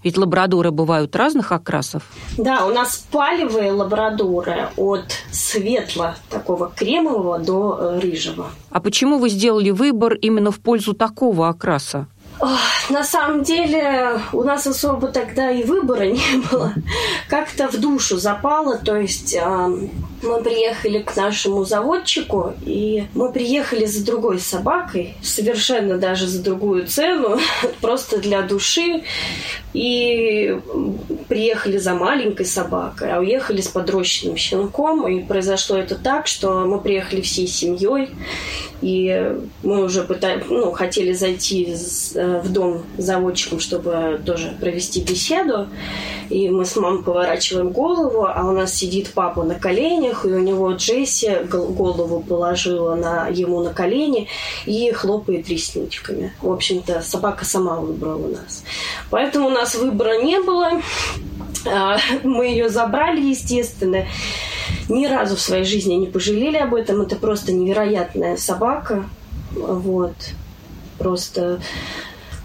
ведь 0.04 0.18
лабрадоры 0.18 0.70
бывают 0.70 1.16
разных 1.16 1.50
окрасов. 1.50 2.02
Да, 2.36 2.66
у 2.66 2.72
нас 2.72 3.04
палевые 3.10 3.72
лабрадоры 3.72 4.68
от 4.76 5.06
светло 5.32 6.14
такого 6.30 6.70
кремового 6.70 7.38
до 7.38 7.78
э, 7.80 8.00
рыжего. 8.00 8.50
А 8.70 8.80
почему 8.80 9.18
вы 9.18 9.30
сделали 9.30 9.70
выбор 9.70 10.14
именно 10.14 10.50
в 10.50 10.60
пользу 10.60 10.92
такого 10.92 11.48
окраса? 11.48 12.06
На 12.90 13.04
самом 13.04 13.42
деле 13.42 14.20
у 14.32 14.42
нас 14.42 14.66
особо 14.66 15.08
тогда 15.08 15.50
и 15.50 15.64
выбора 15.64 16.04
не 16.10 16.42
было. 16.50 16.74
Как-то 17.28 17.68
в 17.68 17.80
душу 17.80 18.18
запало. 18.18 18.76
То 18.76 18.96
есть 18.96 19.36
мы 20.24 20.42
приехали 20.42 21.00
к 21.02 21.14
нашему 21.16 21.64
заводчику, 21.64 22.54
и 22.64 23.04
мы 23.14 23.32
приехали 23.32 23.84
за 23.84 24.04
другой 24.04 24.40
собакой, 24.40 25.14
совершенно 25.22 25.98
даже 25.98 26.26
за 26.26 26.42
другую 26.42 26.86
цену, 26.86 27.38
просто 27.80 28.18
для 28.18 28.42
души. 28.42 29.04
И 29.72 30.56
приехали 31.28 31.78
за 31.78 31.94
маленькой 31.94 32.46
собакой, 32.46 33.12
а 33.12 33.18
уехали 33.18 33.60
с 33.60 33.68
подрощенным 33.68 34.36
щенком. 34.36 35.08
И 35.08 35.22
произошло 35.24 35.76
это 35.76 35.96
так, 35.96 36.28
что 36.28 36.64
мы 36.64 36.80
приехали 36.80 37.20
всей 37.20 37.48
семьей, 37.48 38.10
и 38.84 39.40
мы 39.62 39.82
уже 39.82 40.02
пытались, 40.02 40.44
ну, 40.50 40.70
хотели 40.72 41.14
зайти 41.14 41.74
э, 42.14 42.40
в 42.44 42.52
дом 42.52 42.82
заводчиком, 42.98 43.58
чтобы 43.58 44.20
тоже 44.26 44.54
провести 44.60 45.00
беседу. 45.00 45.68
И 46.28 46.50
мы 46.50 46.66
с 46.66 46.76
мамой 46.76 47.02
поворачиваем 47.02 47.70
голову, 47.70 48.26
а 48.26 48.44
у 48.44 48.52
нас 48.52 48.74
сидит 48.74 49.12
папа 49.14 49.42
на 49.42 49.54
коленях, 49.54 50.26
и 50.26 50.28
у 50.28 50.38
него 50.38 50.70
Джесси 50.72 51.30
голову 51.50 52.20
положила 52.20 52.94
на, 52.94 53.28
ему 53.28 53.62
на 53.62 53.72
колени 53.72 54.28
и 54.66 54.92
хлопает 54.92 55.48
ресничками. 55.48 56.34
В 56.42 56.52
общем-то, 56.52 57.00
собака 57.00 57.46
сама 57.46 57.76
выбрала 57.76 58.28
нас. 58.28 58.64
Поэтому 59.08 59.46
у 59.46 59.50
нас 59.50 59.74
выбора 59.76 60.22
не 60.22 60.40
было. 60.40 60.82
А, 61.66 61.96
мы 62.22 62.48
ее 62.48 62.68
забрали, 62.68 63.22
естественно. 63.22 64.04
Ни 64.88 65.06
разу 65.06 65.36
в 65.36 65.40
своей 65.40 65.64
жизни 65.64 65.94
не 65.94 66.06
пожалели 66.06 66.56
об 66.56 66.74
этом. 66.74 67.02
Это 67.02 67.16
просто 67.16 67.52
невероятная 67.52 68.36
собака. 68.36 69.08
Вот. 69.52 70.14
Просто 70.98 71.60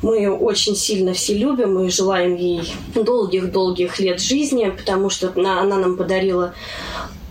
мы 0.01 0.17
ее 0.17 0.31
очень 0.31 0.75
сильно 0.75 1.13
все 1.13 1.33
любим 1.33 1.79
и 1.79 1.89
желаем 1.89 2.35
ей 2.35 2.73
долгих-долгих 2.95 3.99
лет 3.99 4.21
жизни, 4.21 4.69
потому 4.69 5.09
что 5.09 5.31
она, 5.35 5.61
она 5.61 5.77
нам 5.77 5.97
подарила 5.97 6.53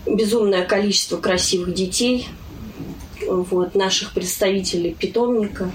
безумное 0.05 0.65
количество 0.65 1.17
красивых 1.17 1.73
детей, 1.73 2.27
вот, 3.27 3.75
наших 3.75 4.13
представителей 4.13 4.93
питомника. 4.93 5.71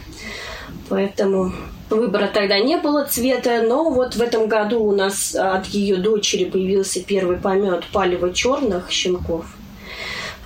Поэтому 0.88 1.52
Выбора 1.90 2.30
тогда 2.32 2.58
не 2.58 2.76
было 2.78 3.04
цвета, 3.04 3.62
но 3.62 3.90
вот 3.90 4.16
в 4.16 4.22
этом 4.22 4.48
году 4.48 4.82
у 4.82 4.94
нас 4.94 5.34
от 5.34 5.66
ее 5.66 5.96
дочери 5.96 6.44
появился 6.44 7.02
первый 7.02 7.36
помет 7.36 7.84
палево-черных 7.92 8.90
щенков. 8.90 9.46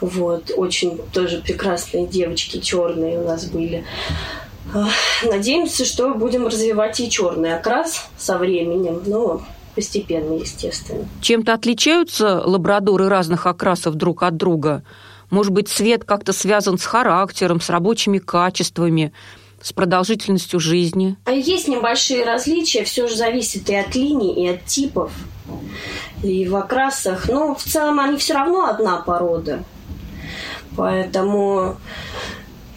Вот, 0.01 0.51
очень 0.57 0.99
тоже 1.13 1.39
прекрасные 1.39 2.07
девочки 2.07 2.59
черные 2.59 3.19
у 3.21 3.25
нас 3.27 3.47
были. 3.47 3.85
Надеемся, 5.25 5.85
что 5.85 6.15
будем 6.15 6.47
развивать 6.47 7.01
и 7.01 7.11
черный 7.11 7.57
окрас 7.57 8.09
со 8.19 8.37
временем, 8.37 9.03
но 9.07 9.43
постепенно, 9.75 10.35
естественно. 10.35 11.07
Чем-то 11.21 11.55
отличаются 11.55 12.43
лабрадоры 12.45 13.09
разных 13.09 13.47
окрасов 13.47 13.95
друг 13.95 14.23
от 14.23 14.37
друга? 14.37 14.83
Может 15.31 15.53
быть, 15.53 15.69
цвет 15.69 16.05
как-то 16.05 16.33
связан 16.33 16.79
с 16.79 16.85
характером, 16.85 17.61
с 17.61 17.71
рабочими 17.71 18.19
качествами, 18.19 19.13
с 19.61 19.73
продолжительностью 19.73 20.61
жизни? 20.61 21.17
А 21.25 21.33
есть 21.33 21.69
небольшие 21.69 22.25
различия, 22.25 22.85
все 22.85 23.09
же 23.09 23.17
зависит 23.17 23.69
и 23.71 23.75
от 23.75 23.95
линий, 23.95 24.45
и 24.45 24.49
от 24.49 24.65
типов, 24.65 25.13
и 26.23 26.47
в 26.47 26.57
окрасах. 26.57 27.29
Но 27.29 27.55
в 27.55 27.63
целом 27.63 28.01
они 28.01 28.17
все 28.17 28.35
равно 28.35 28.67
одна 28.67 28.99
порода. 28.99 29.65
Поэтому 30.77 31.77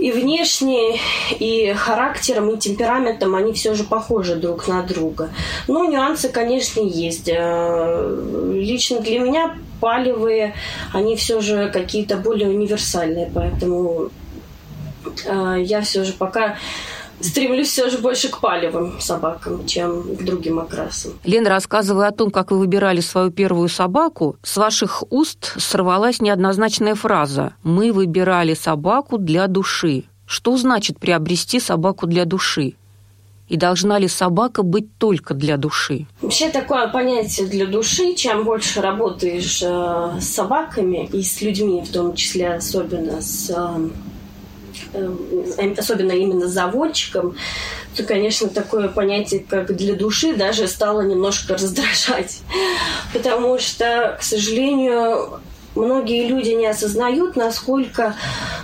и 0.01 0.11
внешне, 0.11 0.99
и 1.39 1.73
характером, 1.73 2.49
и 2.49 2.57
темпераментом 2.57 3.35
они 3.35 3.53
все 3.53 3.75
же 3.75 3.83
похожи 3.83 4.35
друг 4.35 4.67
на 4.67 4.81
друга. 4.81 5.29
Но 5.67 5.85
нюансы, 5.85 6.29
конечно, 6.29 6.81
есть. 6.81 7.29
Э, 7.29 8.51
лично 8.51 8.99
для 8.99 9.19
меня 9.19 9.55
палевые, 9.79 10.55
они 10.91 11.15
все 11.15 11.39
же 11.41 11.69
какие-то 11.71 12.17
более 12.17 12.49
универсальные, 12.49 13.29
поэтому 13.33 14.09
я 15.25 15.81
все 15.81 16.03
же 16.03 16.13
пока 16.13 16.57
стремлюсь 17.23 17.69
все 17.69 17.89
же 17.89 17.97
больше 17.97 18.29
к 18.29 18.39
палевым 18.39 18.99
собакам, 18.99 19.65
чем 19.65 20.03
к 20.15 20.23
другим 20.23 20.59
окрасам. 20.59 21.13
Лена, 21.23 21.49
рассказывая 21.49 22.07
о 22.07 22.11
том, 22.11 22.31
как 22.31 22.51
вы 22.51 22.59
выбирали 22.59 22.99
свою 22.99 23.31
первую 23.31 23.69
собаку, 23.69 24.37
с 24.43 24.57
ваших 24.57 25.03
уст 25.11 25.53
сорвалась 25.57 26.21
неоднозначная 26.21 26.95
фраза 26.95 27.53
«Мы 27.63 27.91
выбирали 27.91 28.53
собаку 28.53 29.17
для 29.17 29.47
души». 29.47 30.05
Что 30.25 30.55
значит 30.55 30.97
приобрести 30.97 31.59
собаку 31.59 32.07
для 32.07 32.23
души? 32.25 32.75
И 33.49 33.57
должна 33.57 33.99
ли 33.99 34.07
собака 34.07 34.63
быть 34.63 34.97
только 34.97 35.33
для 35.33 35.57
души? 35.57 36.07
Вообще 36.21 36.47
такое 36.49 36.87
понятие 36.87 37.47
для 37.47 37.65
души, 37.65 38.15
чем 38.15 38.45
больше 38.45 38.79
работаешь 38.79 39.61
э, 39.61 40.21
с 40.21 40.27
собаками 40.29 41.09
и 41.11 41.21
с 41.21 41.41
людьми, 41.41 41.83
в 41.85 41.91
том 41.91 42.15
числе 42.15 42.53
особенно 42.53 43.21
с 43.21 43.49
э, 43.49 43.89
особенно 45.77 46.11
именно 46.11 46.47
заводчиком, 46.47 47.35
то, 47.95 48.03
конечно, 48.03 48.47
такое 48.47 48.87
понятие, 48.87 49.45
как 49.47 49.75
для 49.75 49.95
души, 49.95 50.33
даже 50.33 50.67
стало 50.67 51.01
немножко 51.01 51.53
раздражать. 51.53 52.39
Потому 53.13 53.59
что, 53.59 54.17
к 54.19 54.23
сожалению, 54.23 55.39
многие 55.75 56.27
люди 56.27 56.49
не 56.49 56.67
осознают, 56.67 57.35
насколько 57.35 58.15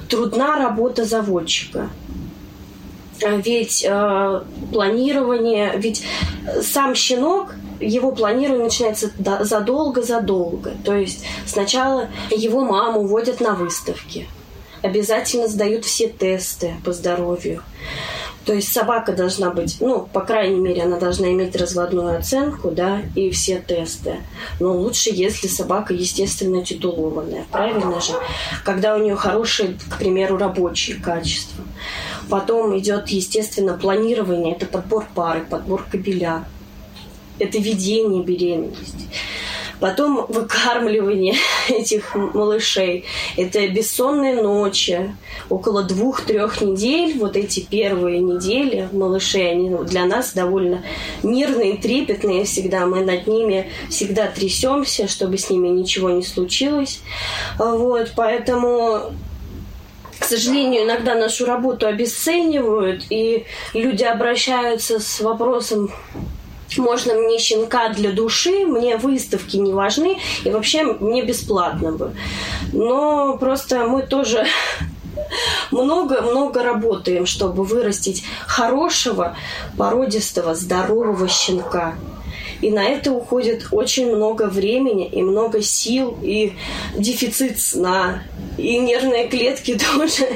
трудна 0.10 0.58
работа 0.58 1.06
заводчика. 1.06 1.90
Ведь 3.20 3.84
э, 3.84 4.42
планирование, 4.72 5.74
ведь 5.76 6.04
сам 6.62 6.94
щенок, 6.94 7.56
его 7.80 8.12
планирование 8.12 8.66
начинается 8.66 9.12
задолго-задолго. 9.42 10.74
То 10.86 10.96
есть 10.96 11.26
сначала 11.46 12.10
его 12.30 12.64
маму 12.64 13.08
водят 13.08 13.40
на 13.42 13.56
выставки– 13.56 14.28
обязательно 14.82 15.48
сдают 15.48 15.86
все 15.86 16.08
тесты 16.08 16.74
по 16.84 16.94
здоровью. 16.94 17.64
То 18.48 18.54
есть 18.54 18.72
собака 18.72 19.12
должна 19.12 19.50
быть, 19.50 19.76
ну, 19.82 20.08
по 20.14 20.22
крайней 20.22 20.62
мере, 20.62 20.84
она 20.84 20.98
должна 20.98 21.28
иметь 21.34 21.54
разводную 21.58 22.18
оценку, 22.18 22.72
да, 22.72 23.02
и 23.14 23.30
все 23.30 23.60
тесты. 23.60 24.22
Но 24.62 24.72
лучше, 24.72 25.10
если 25.12 25.48
собака, 25.48 25.94
естественно, 25.94 26.64
титулованная, 26.64 27.46
правильно 27.52 28.00
же? 28.00 28.14
Когда 28.64 28.96
у 28.96 29.00
нее 29.04 29.18
хорошие, 29.18 29.78
к 29.90 29.98
примеру, 29.98 30.38
рабочие 30.38 30.96
качества. 30.96 31.66
Потом 32.30 32.78
идет, 32.78 33.10
естественно, 33.10 33.74
планирование, 33.74 34.56
это 34.56 34.66
подбор 34.66 35.06
пары, 35.14 35.42
подбор 35.42 35.86
кабеля, 35.92 36.46
это 37.40 37.58
ведение 37.58 38.24
беременности. 38.24 39.10
Потом 39.80 40.26
выкармливание 40.28 41.36
этих 41.70 42.16
малышей. 42.16 43.06
Это 43.36 43.68
бессонные 43.68 44.42
ночи. 44.42 45.16
Около 45.50 45.84
двух-трех 45.84 46.62
недель, 46.62 47.18
вот 47.18 47.38
эти 47.38 47.60
первые 47.60 48.20
недели 48.20 48.90
малышей, 48.92 49.52
они 49.52 49.70
для 49.86 50.06
нас 50.06 50.34
довольно 50.34 50.84
нервные, 51.24 51.78
трепетные 51.78 52.46
всегда. 52.46 52.86
Мы 52.86 53.04
над 53.04 53.28
ними 53.28 53.70
всегда 53.90 54.28
трясемся, 54.28 55.08
чтобы 55.08 55.38
с 55.38 55.50
ними 55.50 55.68
ничего 55.68 56.10
не 56.10 56.24
случилось. 56.24 57.02
Вот, 57.58 58.14
поэтому 58.16 59.14
к 60.20 60.26
сожалению, 60.26 60.84
иногда 60.84 61.16
нашу 61.16 61.46
работу 61.46 61.88
обесценивают, 61.88 63.06
и 63.10 63.46
люди 63.74 64.04
обращаются 64.04 65.00
с 65.00 65.22
вопросом, 65.22 65.92
можно 66.78 67.14
мне 67.14 67.40
щенка 67.40 67.90
для 67.90 68.12
души, 68.12 68.66
мне 68.66 68.98
выставки 68.98 69.58
не 69.58 69.74
важны, 69.74 70.18
и 70.44 70.50
вообще 70.50 70.84
мне 70.84 71.24
бесплатно 71.24 71.92
бы. 71.92 72.14
Но 72.74 73.38
просто 73.38 73.86
мы 73.86 74.02
тоже 74.04 74.46
много-много 75.72 76.64
работаем, 76.64 77.26
чтобы 77.26 77.64
вырастить 77.64 78.24
хорошего, 78.46 79.38
породистого, 79.78 80.56
здорового 80.56 81.28
щенка. 81.28 81.96
И 82.62 82.72
на 82.72 82.84
это 82.84 83.12
уходит 83.12 83.68
очень 83.72 84.14
много 84.16 84.48
времени 84.48 85.08
и 85.08 85.22
много 85.22 85.62
сил, 85.62 86.18
и 86.22 86.54
дефицит 86.98 87.60
сна. 87.60 88.24
И 88.58 88.80
нервные 88.80 89.28
клетки 89.28 89.78
тоже 89.96 90.28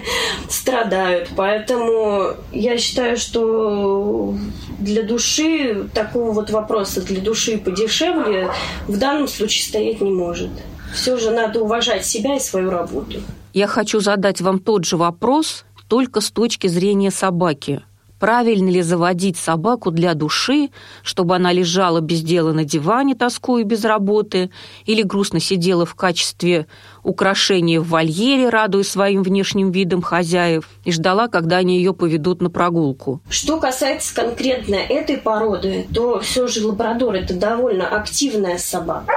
страдают. 0.50 1.30
Поэтому 1.36 2.36
я 2.52 2.78
считаю, 2.78 3.18
что 3.18 4.36
для 4.82 5.04
души 5.04 5.88
такого 5.94 6.32
вот 6.32 6.50
вопроса 6.50 7.02
для 7.02 7.22
души 7.22 7.58
подешевле 7.58 8.52
в 8.88 8.98
данном 8.98 9.28
случае 9.28 9.64
стоять 9.64 10.02
не 10.02 10.12
может. 10.12 10.50
Все 10.94 11.18
же 11.18 11.32
надо 11.32 11.62
уважать 11.62 12.06
себя 12.06 12.36
и 12.36 12.40
свою 12.40 12.70
работу. 12.70 13.22
Я 13.54 13.68
хочу 13.68 14.00
задать 14.00 14.42
вам 14.42 14.60
тот 14.60 14.86
же 14.86 14.98
вопрос, 14.98 15.66
только 15.88 16.22
с 16.22 16.32
точки 16.32 16.68
зрения 16.68 17.12
собаки 17.12 17.84
правильно 18.22 18.70
ли 18.70 18.84
заводить 18.84 19.36
собаку 19.36 19.90
для 19.90 20.14
души, 20.14 20.70
чтобы 21.02 21.36
она 21.36 21.52
лежала 21.52 22.02
без 22.02 22.22
дела 22.22 22.54
на 22.54 22.64
диване, 22.64 23.16
тоскуя 23.16 23.64
без 23.64 23.84
работы, 23.84 24.52
или 24.86 25.02
грустно 25.02 25.40
сидела 25.40 25.88
в 25.88 25.96
качестве 25.96 26.68
украшения 27.04 27.82
в 27.82 27.90
вольере, 27.90 28.50
радуя 28.50 28.84
своим 28.84 29.24
внешним 29.24 29.72
видом 29.72 30.04
хозяев, 30.04 30.70
и 30.86 30.92
ждала, 30.92 31.30
когда 31.30 31.58
они 31.58 31.78
ее 31.78 31.96
поведут 31.96 32.44
на 32.44 32.52
прогулку. 32.52 33.22
Что 33.28 33.60
касается 33.60 34.14
конкретно 34.14 34.76
этой 34.76 35.18
породы, 35.18 35.88
то 35.92 36.20
все 36.20 36.46
же 36.46 36.68
лабрадор– 36.68 37.16
это 37.16 37.34
довольно 37.34 37.88
активная 37.88 38.60
собака. 38.60 39.12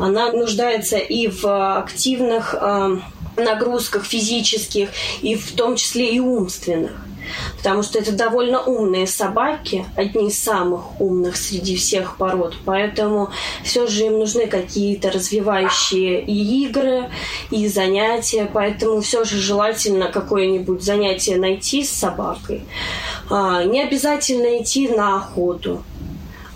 Она 0.00 0.32
нуждается 0.32 0.96
и 0.96 1.28
в 1.28 1.44
активных 1.78 2.54
э, 2.58 2.96
нагрузках 3.38 4.04
физических, 4.04 4.90
и 5.22 5.34
в 5.34 5.52
том 5.52 5.76
числе 5.76 6.10
и 6.10 6.20
умственных 6.20 6.92
потому 7.56 7.82
что 7.82 7.98
это 7.98 8.12
довольно 8.12 8.60
умные 8.60 9.06
собаки, 9.06 9.84
одни 9.96 10.28
из 10.28 10.38
самых 10.38 11.00
умных 11.00 11.36
среди 11.36 11.76
всех 11.76 12.16
пород, 12.16 12.54
поэтому 12.64 13.30
все 13.64 13.86
же 13.86 14.06
им 14.06 14.18
нужны 14.18 14.46
какие-то 14.46 15.10
развивающие 15.10 16.22
и 16.22 16.64
игры, 16.64 17.10
и 17.50 17.68
занятия, 17.68 18.48
поэтому 18.52 19.00
все 19.00 19.24
же 19.24 19.38
желательно 19.38 20.10
какое-нибудь 20.10 20.82
занятие 20.82 21.36
найти 21.36 21.84
с 21.84 21.90
собакой. 21.90 22.64
А, 23.30 23.64
не 23.64 23.82
обязательно 23.82 24.62
идти 24.62 24.88
на 24.88 25.16
охоту. 25.16 25.82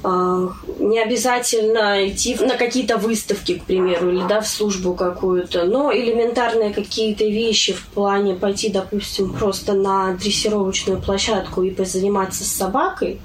А, 0.04 0.48
не 0.80 0.98
обязательно 0.98 2.08
идти 2.08 2.34
на 2.34 2.56
какие-то 2.56 2.96
выставки, 2.96 3.58
к 3.58 3.64
примеру, 3.64 4.10
или 4.10 4.22
да, 4.28 4.40
в 4.40 4.48
службу 4.48 4.94
какую-то, 4.94 5.64
но 5.64 5.92
элементарные 5.92 6.74
какие-то 6.74 7.24
вещи 7.24 7.72
в 7.72 7.86
плане 7.86 8.34
пойти, 8.34 8.68
допустим, 8.68 9.32
просто 9.32 9.74
на 9.74 10.14
дрессировочную 10.14 11.00
площадку 11.00 11.62
и 11.62 11.70
позаниматься 11.70 12.42
с 12.42 12.48
собакой, 12.48 13.20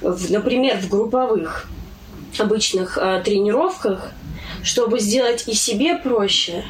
например, 0.00 0.78
в 0.78 0.88
групповых 0.88 1.68
обычных 2.38 2.98
э, 2.98 3.22
тренировках, 3.24 4.10
чтобы 4.64 4.98
сделать 4.98 5.44
и 5.46 5.54
себе 5.54 5.96
проще, 5.96 6.64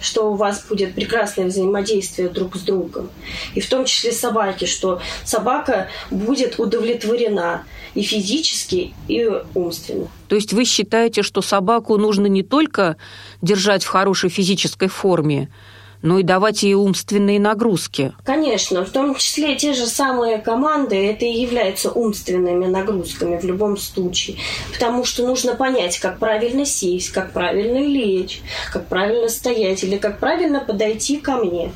что 0.00 0.32
у 0.32 0.34
вас 0.34 0.64
будет 0.68 0.94
прекрасное 0.94 1.46
взаимодействие 1.46 2.28
друг 2.28 2.56
с 2.56 2.60
другом. 2.60 3.10
И 3.54 3.60
в 3.60 3.68
том 3.68 3.84
числе 3.84 4.12
собаки, 4.12 4.64
что 4.64 5.00
собака 5.24 5.88
будет 6.10 6.58
удовлетворена 6.58 7.64
и 7.94 8.02
физически, 8.02 8.94
и 9.08 9.28
умственно. 9.54 10.08
То 10.28 10.36
есть 10.36 10.52
вы 10.52 10.64
считаете, 10.64 11.22
что 11.22 11.42
собаку 11.42 11.96
нужно 11.96 12.26
не 12.26 12.42
только 12.42 12.96
держать 13.42 13.84
в 13.84 13.88
хорошей 13.88 14.30
физической 14.30 14.88
форме, 14.88 15.48
но 16.02 16.18
и 16.18 16.22
давать 16.22 16.62
ей 16.62 16.74
умственные 16.74 17.40
нагрузки. 17.40 18.12
Конечно, 18.24 18.84
в 18.84 18.90
том 18.90 19.14
числе 19.14 19.56
те 19.56 19.74
же 19.74 19.86
самые 19.86 20.38
команды, 20.38 20.96
это 20.96 21.24
и 21.24 21.40
являются 21.40 21.90
умственными 21.90 22.66
нагрузками 22.66 23.38
в 23.38 23.44
любом 23.44 23.76
случае. 23.76 24.36
Потому 24.72 25.04
что 25.04 25.26
нужно 25.26 25.54
понять, 25.54 25.98
как 25.98 26.18
правильно 26.18 26.64
сесть, 26.64 27.10
как 27.10 27.32
правильно 27.32 27.78
лечь, 27.78 28.40
как 28.72 28.86
правильно 28.86 29.28
стоять 29.28 29.84
или 29.84 29.96
как 29.96 30.18
правильно 30.18 30.60
подойти 30.60 31.18
ко 31.18 31.36
мне. 31.36 31.72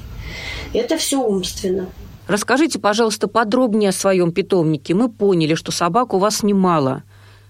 Это 0.73 0.97
все 0.97 1.21
умственно. 1.21 1.89
Расскажите, 2.27 2.79
пожалуйста, 2.79 3.29
подробнее 3.29 3.91
о 3.91 3.93
своем 3.93 4.33
питомнике. 4.33 4.95
Мы 4.95 5.11
поняли, 5.11 5.55
что 5.55 5.73
собак 5.73 6.15
у 6.15 6.19
вас 6.19 6.43
немало. 6.43 7.03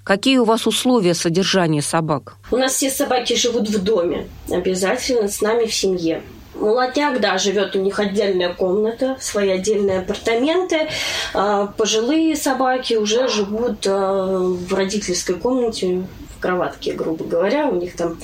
Какие 0.03 0.39
у 0.39 0.45
вас 0.45 0.67
условия 0.67 1.15
содержания 1.15 1.81
собак? 1.81 2.37
У 2.51 2.57
нас 2.57 2.75
все 2.75 2.91
собаки 2.91 3.35
живут 3.35 3.71
в 3.71 3.83
доме, 3.83 4.27
обязательно 4.51 5.29
с 5.29 5.41
нами 5.41 5.65
в 5.65 5.75
семье. 5.75 6.23
Молодняк, 6.55 7.21
да, 7.21 7.37
живет 7.37 7.75
у 7.75 7.81
них 7.81 7.99
отдельная 7.99 8.53
комната, 8.53 9.17
свои 9.21 9.51
отдельные 9.51 9.99
апартаменты. 10.01 10.89
А 11.35 11.67
пожилые 11.67 12.37
собаки 12.37 12.95
уже 12.95 13.29
живут 13.29 13.87
а, 13.87 14.39
в 14.39 14.73
родительской 14.73 15.35
комнате, 15.35 16.05
в 16.37 16.41
кроватке, 16.41 16.93
грубо 16.93 17.25
говоря. 17.25 17.67
У 17.67 17.75
них 17.75 17.97
там 17.97 18.19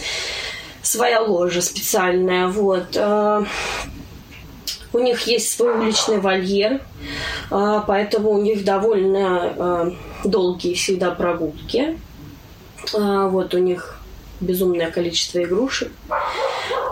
своя 0.83 1.21
ложа 1.21 1.61
специальная. 1.61 2.47
Вот. 2.47 2.97
А, 2.97 3.45
у 4.93 4.99
них 4.99 5.27
есть 5.27 5.57
свой 5.57 5.79
уличный 5.79 6.19
вольер, 6.19 6.81
поэтому 7.49 8.31
у 8.31 8.43
них 8.43 8.65
довольно 8.65 9.95
долгие 10.25 10.75
всегда 10.75 11.13
прогулки. 11.13 11.97
Вот 12.93 13.55
у 13.55 13.59
них 13.59 14.01
безумное 14.41 14.91
количество 14.91 15.43
игрушек. 15.45 15.93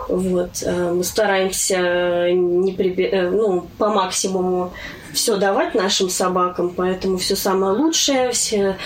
Вот. 0.09 0.63
Э, 0.63 0.91
мы 0.91 1.03
стараемся 1.03 2.31
не 2.31 2.73
приби... 2.73 3.03
Э, 3.03 3.29
ну, 3.29 3.67
по 3.77 3.89
максимуму 3.89 4.73
все 5.13 5.37
давать 5.37 5.75
нашим 5.75 6.09
собакам, 6.09 6.73
поэтому 6.75 7.17
все 7.17 7.35
самое 7.35 7.73
лучшее, 7.73 8.31
все 8.31 8.77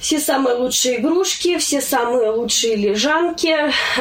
все 0.00 0.20
самые 0.20 0.56
лучшие 0.56 1.00
игрушки, 1.00 1.58
все 1.58 1.80
самые 1.80 2.30
лучшие 2.30 2.76
лежанки, 2.76 3.54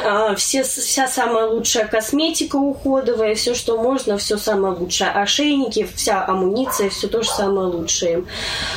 а, 0.04 0.36
все, 0.36 0.64
вся 0.64 1.08
самая 1.08 1.48
лучшая 1.48 1.88
косметика 1.88 2.56
уходовая, 2.56 3.36
все, 3.36 3.56
что 3.56 3.82
можно, 3.82 4.18
все 4.18 4.38
самое 4.38 4.76
лучшее. 4.76 5.10
Ошейники, 5.12 5.88
вся 5.96 6.26
амуниция, 6.26 6.90
все 6.90 7.08
то 7.08 7.24
же 7.24 7.30
самое 7.30 7.68
лучшее. 7.68 8.26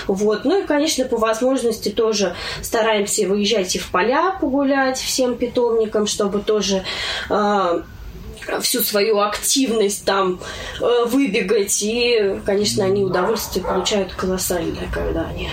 Вот. 0.07 0.45
Ну 0.45 0.63
и, 0.63 0.67
конечно, 0.67 1.05
по 1.05 1.19
возможности 1.19 1.91
тоже 1.91 2.35
стараемся 2.63 3.27
выезжать 3.29 3.77
и 3.77 3.79
в 3.79 3.91
поля 3.91 4.37
погулять 4.41 4.99
всем 4.99 5.37
питомникам, 5.37 6.07
чтобы 6.07 6.41
тоже 6.41 6.85
э, 7.29 7.83
всю 8.63 8.81
свою 8.81 9.21
активность 9.21 10.05
там 10.05 10.41
э, 10.81 11.05
выбегать. 11.07 11.83
И, 11.83 12.41
конечно, 12.47 12.85
они 12.85 13.05
удовольствие 13.05 13.65
получают 13.65 14.15
колоссальное, 14.15 14.89
когда 14.93 15.27
они 15.27 15.49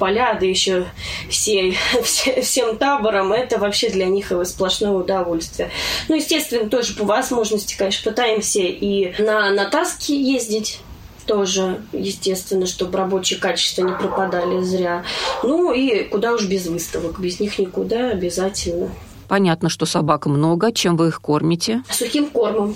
поля, 0.00 0.36
да 0.40 0.46
еще 0.46 0.86
все, 1.28 1.76
все, 2.02 2.42
всем 2.42 2.76
табором, 2.76 3.32
это 3.32 3.58
вообще 3.58 3.90
для 3.90 4.06
них 4.06 4.32
сплошное 4.44 4.90
удовольствие. 4.90 5.70
Ну, 6.08 6.16
естественно, 6.16 6.68
тоже 6.68 6.94
по 6.94 7.04
возможности, 7.04 7.76
конечно, 7.76 8.10
пытаемся 8.10 8.60
и 8.60 9.12
на, 9.22 9.50
на 9.50 9.66
таски 9.66 10.12
ездить, 10.12 10.80
тоже, 11.26 11.80
естественно, 11.92 12.66
чтобы 12.66 12.98
рабочие 12.98 13.38
качества 13.38 13.82
не 13.82 13.92
пропадали 13.92 14.62
зря. 14.62 15.04
Ну 15.44 15.72
и 15.72 16.04
куда 16.04 16.32
уж 16.32 16.46
без 16.46 16.66
выставок, 16.66 17.20
без 17.20 17.38
них 17.38 17.58
никуда 17.60 18.10
обязательно. 18.10 18.90
Понятно, 19.28 19.68
что 19.68 19.86
собак 19.86 20.26
много. 20.26 20.72
Чем 20.72 20.96
вы 20.96 21.08
их 21.08 21.20
кормите? 21.20 21.84
Сухим 21.88 22.30
кормом. 22.30 22.74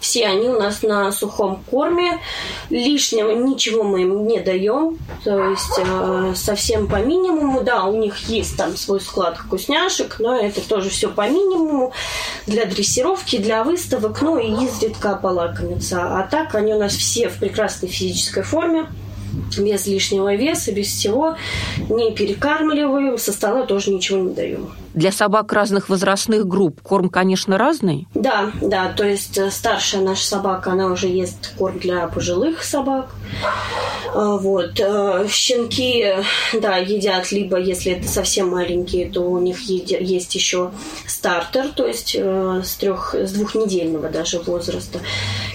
Все 0.00 0.26
они 0.26 0.48
у 0.48 0.58
нас 0.58 0.82
на 0.82 1.12
сухом 1.12 1.62
корме. 1.70 2.18
Лишнего 2.70 3.30
ничего 3.32 3.82
мы 3.82 4.02
им 4.02 4.26
не 4.26 4.40
даем. 4.40 4.98
То 5.24 5.50
есть 5.50 5.78
э, 5.78 6.32
совсем 6.34 6.86
по 6.86 6.96
минимуму. 6.96 7.62
Да, 7.62 7.84
у 7.84 7.96
них 7.96 8.28
есть 8.28 8.56
там 8.56 8.76
свой 8.76 9.00
склад 9.00 9.36
вкусняшек, 9.36 10.16
но 10.18 10.36
это 10.36 10.66
тоже 10.66 10.90
все 10.90 11.08
по 11.08 11.28
минимуму. 11.28 11.92
Для 12.46 12.64
дрессировки, 12.64 13.38
для 13.38 13.62
выставок, 13.62 14.22
ну 14.22 14.38
и 14.38 14.64
изредка 14.64 15.16
полакомиться. 15.16 16.18
А 16.18 16.26
так 16.28 16.54
они 16.54 16.74
у 16.74 16.78
нас 16.78 16.94
все 16.94 17.28
в 17.28 17.38
прекрасной 17.38 17.88
физической 17.88 18.42
форме 18.42 18.86
без 19.58 19.86
лишнего 19.86 20.34
веса, 20.34 20.72
без 20.72 20.88
всего. 20.88 21.36
Не 21.88 22.12
перекармливаем, 22.12 23.18
со 23.18 23.32
стола 23.32 23.64
тоже 23.64 23.90
ничего 23.90 24.18
не 24.18 24.34
даем. 24.34 24.70
Для 24.94 25.12
собак 25.12 25.52
разных 25.52 25.88
возрастных 25.88 26.48
групп 26.48 26.80
корм, 26.82 27.08
конечно, 27.08 27.58
разный? 27.58 28.08
Да, 28.14 28.50
да, 28.60 28.92
то 28.92 29.04
есть 29.04 29.38
э, 29.38 29.50
старшая 29.50 30.02
наша 30.02 30.26
собака, 30.26 30.72
она 30.72 30.86
уже 30.86 31.06
ест 31.06 31.54
корм 31.56 31.78
для 31.78 32.08
пожилых 32.08 32.64
собак. 32.64 33.10
А, 34.12 34.36
вот. 34.36 34.80
Э, 34.80 35.26
щенки, 35.28 36.04
да, 36.60 36.76
едят 36.78 37.30
либо, 37.30 37.58
если 37.58 37.92
это 37.92 38.08
совсем 38.08 38.50
маленькие, 38.50 39.08
то 39.08 39.20
у 39.20 39.38
них 39.38 39.60
есть 39.60 40.34
еще 40.34 40.72
стартер, 41.06 41.68
то 41.68 41.86
есть 41.86 42.16
э, 42.18 42.62
с, 42.64 42.74
трех, 42.74 43.14
с 43.14 43.32
двухнедельного 43.32 44.08
даже 44.08 44.40
возраста. 44.40 44.98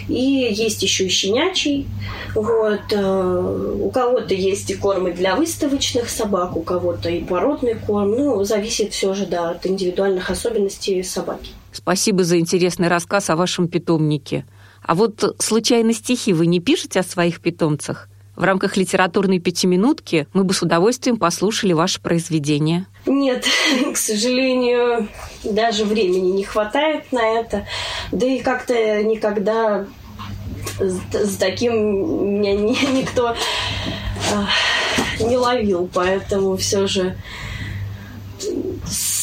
И 0.07 0.13
есть 0.51 0.83
еще 0.83 1.05
и 1.05 1.09
щенячий. 1.09 1.87
Вот. 2.35 2.93
У 2.93 3.89
кого-то 3.89 4.33
есть 4.33 4.69
и 4.69 4.75
кормы 4.75 5.11
для 5.11 5.35
выставочных 5.35 6.09
собак, 6.09 6.55
у 6.55 6.61
кого-то 6.61 7.09
и 7.09 7.23
породный 7.23 7.75
корм. 7.75 8.11
Ну, 8.11 8.43
зависит 8.43 8.93
все 8.93 9.13
же 9.13 9.25
да, 9.25 9.51
от 9.51 9.65
индивидуальных 9.65 10.29
особенностей 10.29 11.01
собаки. 11.03 11.51
Спасибо 11.71 12.23
за 12.23 12.39
интересный 12.39 12.87
рассказ 12.87 13.29
о 13.29 13.35
вашем 13.35 13.67
питомнике. 13.67 14.45
А 14.81 14.95
вот 14.95 15.35
случайно 15.39 15.93
стихи 15.93 16.33
вы 16.33 16.45
не 16.45 16.59
пишете 16.59 16.99
о 16.99 17.03
своих 17.03 17.41
питомцах? 17.41 18.07
В 18.35 18.43
рамках 18.43 18.75
литературной 18.75 19.39
пятиминутки 19.39 20.27
мы 20.33 20.43
бы 20.43 20.53
с 20.53 20.61
удовольствием 20.61 21.17
послушали 21.17 21.73
ваше 21.73 22.01
произведение. 22.01 22.85
Нет, 23.05 23.45
к 23.93 23.97
сожалению, 23.97 25.07
даже 25.43 25.85
времени 25.85 26.31
не 26.31 26.43
хватает 26.43 27.11
на 27.11 27.23
это. 27.23 27.65
Да 28.11 28.25
и 28.25 28.39
как-то 28.39 29.03
никогда 29.03 29.85
с, 30.79 31.37
таким 31.37 32.41
меня 32.41 32.55
никто 32.91 33.35
не 35.19 35.37
ловил, 35.37 35.89
поэтому 35.93 36.57
все 36.57 36.87
же 36.87 37.15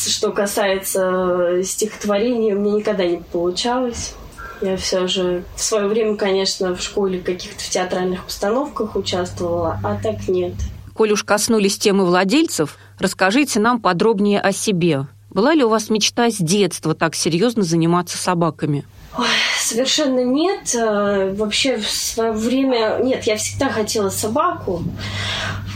что 0.06 0.32
касается 0.32 1.62
стихотворения, 1.62 2.54
мне 2.54 2.72
никогда 2.72 3.06
не 3.06 3.18
получалось. 3.18 4.14
Я 4.62 4.76
все 4.76 5.08
же 5.08 5.42
в 5.56 5.60
свое 5.60 5.88
время, 5.88 6.16
конечно, 6.16 6.74
в 6.76 6.80
школе 6.80 7.18
каких-то 7.18 7.62
в 7.62 7.68
театральных 7.68 8.26
установках 8.28 8.94
участвовала, 8.94 9.80
а 9.82 9.96
так 10.00 10.28
нет. 10.28 10.54
Коль 10.94 11.10
уж 11.10 11.24
коснулись 11.24 11.78
темы 11.78 12.04
владельцев, 12.04 12.78
расскажите 12.98 13.58
нам 13.58 13.80
подробнее 13.80 14.40
о 14.40 14.52
себе. 14.52 15.08
Была 15.30 15.54
ли 15.54 15.64
у 15.64 15.68
вас 15.68 15.90
мечта 15.90 16.30
с 16.30 16.36
детства 16.36 16.94
так 16.94 17.16
серьезно 17.16 17.62
заниматься 17.62 18.18
собаками? 18.18 18.84
Ой, 19.18 19.26
совершенно 19.58 20.22
нет. 20.22 20.74
Э, 20.74 21.34
вообще 21.34 21.78
в 21.78 21.90
свое 21.90 22.32
время... 22.32 23.00
Нет, 23.02 23.24
я 23.24 23.36
всегда 23.36 23.68
хотела 23.68 24.10
собаку. 24.10 24.84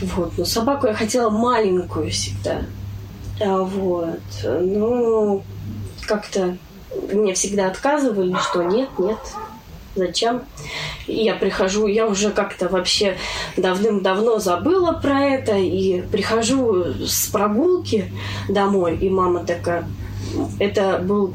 Вот, 0.01 0.37
но 0.37 0.45
собаку 0.45 0.87
я 0.87 0.93
хотела 0.93 1.29
маленькую 1.29 2.09
всегда. 2.11 2.61
А, 3.41 3.63
вот. 3.63 4.19
Ну, 4.43 5.43
как-то 6.05 6.57
мне 7.11 7.33
всегда 7.33 7.67
отказывали, 7.67 8.35
что 8.41 8.63
нет, 8.63 8.89
нет, 8.97 9.17
зачем. 9.95 10.43
И 11.07 11.23
я 11.23 11.35
прихожу, 11.35 11.87
я 11.87 12.07
уже 12.07 12.31
как-то 12.31 12.69
вообще 12.69 13.17
давным-давно 13.57 14.39
забыла 14.39 14.93
про 14.93 15.21
это, 15.21 15.57
и 15.57 16.01
прихожу 16.01 17.05
с 17.05 17.27
прогулки 17.27 18.11
домой, 18.47 18.97
и 18.97 19.09
мама 19.09 19.43
такая, 19.43 19.87
это 20.59 20.99
был, 20.99 21.33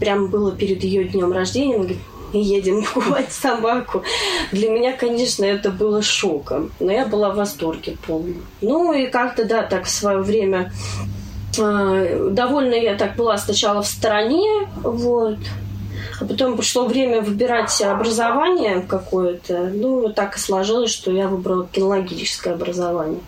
прям 0.00 0.28
было 0.28 0.52
перед 0.52 0.82
ее 0.82 1.04
днем 1.04 1.32
рождения, 1.32 1.74
она 1.74 1.84
говорит, 1.84 2.02
едем 2.32 2.84
купать 2.94 3.32
собаку. 3.32 4.02
Для 4.52 4.70
меня, 4.70 4.92
конечно, 4.92 5.44
это 5.44 5.70
было 5.70 6.02
шоком, 6.02 6.70
но 6.80 6.92
я 6.92 7.06
была 7.06 7.30
в 7.30 7.36
восторге 7.36 7.96
полном. 8.06 8.42
Ну 8.60 8.92
и 8.92 9.06
как-то, 9.06 9.44
да, 9.44 9.62
так 9.62 9.84
в 9.84 9.90
свое 9.90 10.18
время 10.18 10.72
довольно 11.58 12.74
я 12.74 12.96
так 12.96 13.16
была 13.16 13.36
сначала 13.38 13.82
в 13.82 13.86
стороне, 13.86 14.68
вот. 14.82 15.38
А 16.20 16.24
потом 16.24 16.56
пришло 16.56 16.86
время 16.86 17.20
выбирать 17.20 17.80
образование 17.80 18.80
какое-то. 18.80 19.70
Ну, 19.72 20.00
вот 20.00 20.14
так 20.16 20.36
и 20.36 20.40
сложилось, 20.40 20.90
что 20.90 21.12
я 21.12 21.28
выбрала 21.28 21.66
кинологическое 21.70 22.54
образование. 22.54 23.20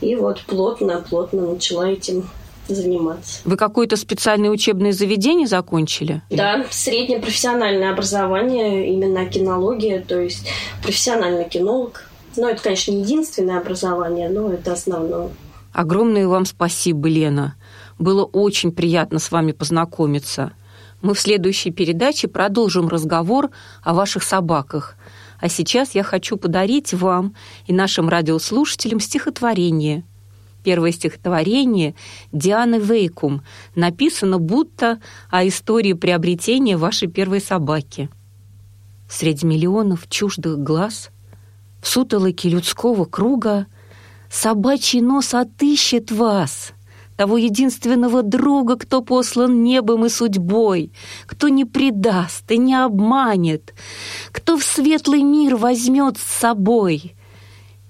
И 0.00 0.14
вот 0.14 0.40
плотно-плотно 0.42 1.52
начала 1.52 1.88
этим 1.88 2.30
заниматься. 2.68 3.40
Вы 3.44 3.56
какое-то 3.56 3.96
специальное 3.96 4.50
учебное 4.50 4.92
заведение 4.92 5.46
закончили? 5.46 6.22
Да, 6.30 6.64
среднее 6.70 7.18
профессиональное 7.18 7.90
образование, 7.92 8.92
именно 8.92 9.26
кинология, 9.26 10.00
то 10.00 10.20
есть 10.20 10.48
профессиональный 10.82 11.48
кинолог. 11.48 12.08
Но 12.36 12.48
это, 12.48 12.62
конечно, 12.62 12.92
не 12.92 13.02
единственное 13.02 13.58
образование, 13.58 14.30
но 14.30 14.52
это 14.52 14.72
основное. 14.72 15.28
Огромное 15.72 16.28
вам 16.28 16.44
спасибо, 16.44 17.08
Лена. 17.08 17.54
Было 17.98 18.24
очень 18.24 18.72
приятно 18.72 19.18
с 19.18 19.30
вами 19.30 19.52
познакомиться. 19.52 20.52
Мы 21.00 21.14
в 21.14 21.20
следующей 21.20 21.70
передаче 21.70 22.28
продолжим 22.28 22.88
разговор 22.88 23.50
о 23.82 23.94
ваших 23.94 24.22
собаках. 24.22 24.96
А 25.40 25.48
сейчас 25.48 25.94
я 25.94 26.04
хочу 26.04 26.36
подарить 26.36 26.92
вам 26.94 27.34
и 27.66 27.72
нашим 27.72 28.08
радиослушателям 28.08 29.00
стихотворение. 29.00 30.04
Первое 30.62 30.92
стихотворение 30.92 31.96
Дианы 32.30 32.78
Вейкум 32.78 33.42
написано 33.74 34.38
будто 34.38 35.00
о 35.30 35.46
истории 35.46 35.94
приобретения 35.94 36.76
вашей 36.76 37.08
первой 37.08 37.40
собаки. 37.40 38.08
Среди 39.08 39.44
миллионов 39.44 40.08
чуждых 40.08 40.58
глаз, 40.60 41.10
в 41.80 41.88
сутолоке 41.88 42.48
людского 42.48 43.04
круга, 43.04 43.66
собачий 44.32 45.00
нос 45.00 45.34
отыщет 45.34 46.10
вас— 46.10 46.72
того 47.16 47.36
единственного 47.36 48.22
друга, 48.22 48.76
кто 48.76 49.00
послан 49.00 49.62
небом 49.62 50.06
и 50.06 50.08
судьбой, 50.08 50.90
кто 51.26 51.48
не 51.48 51.64
предаст 51.64 52.50
и 52.50 52.58
не 52.58 52.74
обманет, 52.74 53.74
кто 54.32 54.56
в 54.56 54.64
светлый 54.64 55.22
мир 55.22 55.56
возьмет 55.56 56.16
с 56.16 56.22
собой 56.22 57.14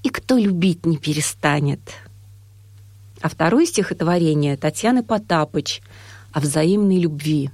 и 0.03 0.11
кто 0.11 0.37
любить 0.37 0.85
не 0.85 0.99
перестанет. 0.99 1.81
А 3.23 3.29
второе 3.29 3.65
стихотворение 3.65 4.57
Татьяны 4.57 5.03
Потапыч 5.03 5.81
о 6.33 6.41
взаимной 6.41 6.99
любви. 6.99 7.51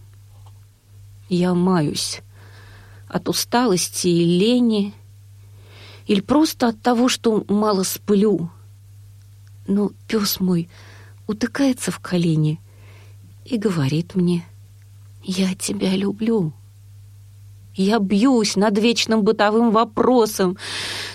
Я 1.29 1.55
маюсь 1.55 2.23
от 3.07 3.29
усталости 3.29 4.09
и 4.09 4.25
лени, 4.25 4.95
или 6.07 6.21
просто 6.21 6.69
от 6.69 6.81
того, 6.81 7.09
что 7.09 7.45
мало 7.49 7.83
сплю. 7.83 8.51
Но 9.69 9.93
пес 10.09 10.41
мой— 10.41 10.69
утыкается 11.29 11.93
в 11.93 12.01
колени 12.01 12.61
и 13.45 13.57
говорит 13.57 14.17
мне, 14.17 14.45
«Я 15.23 15.55
тебя 15.55 15.95
люблю». 15.95 16.53
Я 17.75 18.01
бьюсь 18.01 18.57
над 18.57 18.77
вечным 18.77 19.23
бытовым 19.23 19.71
вопросом, 19.71 20.57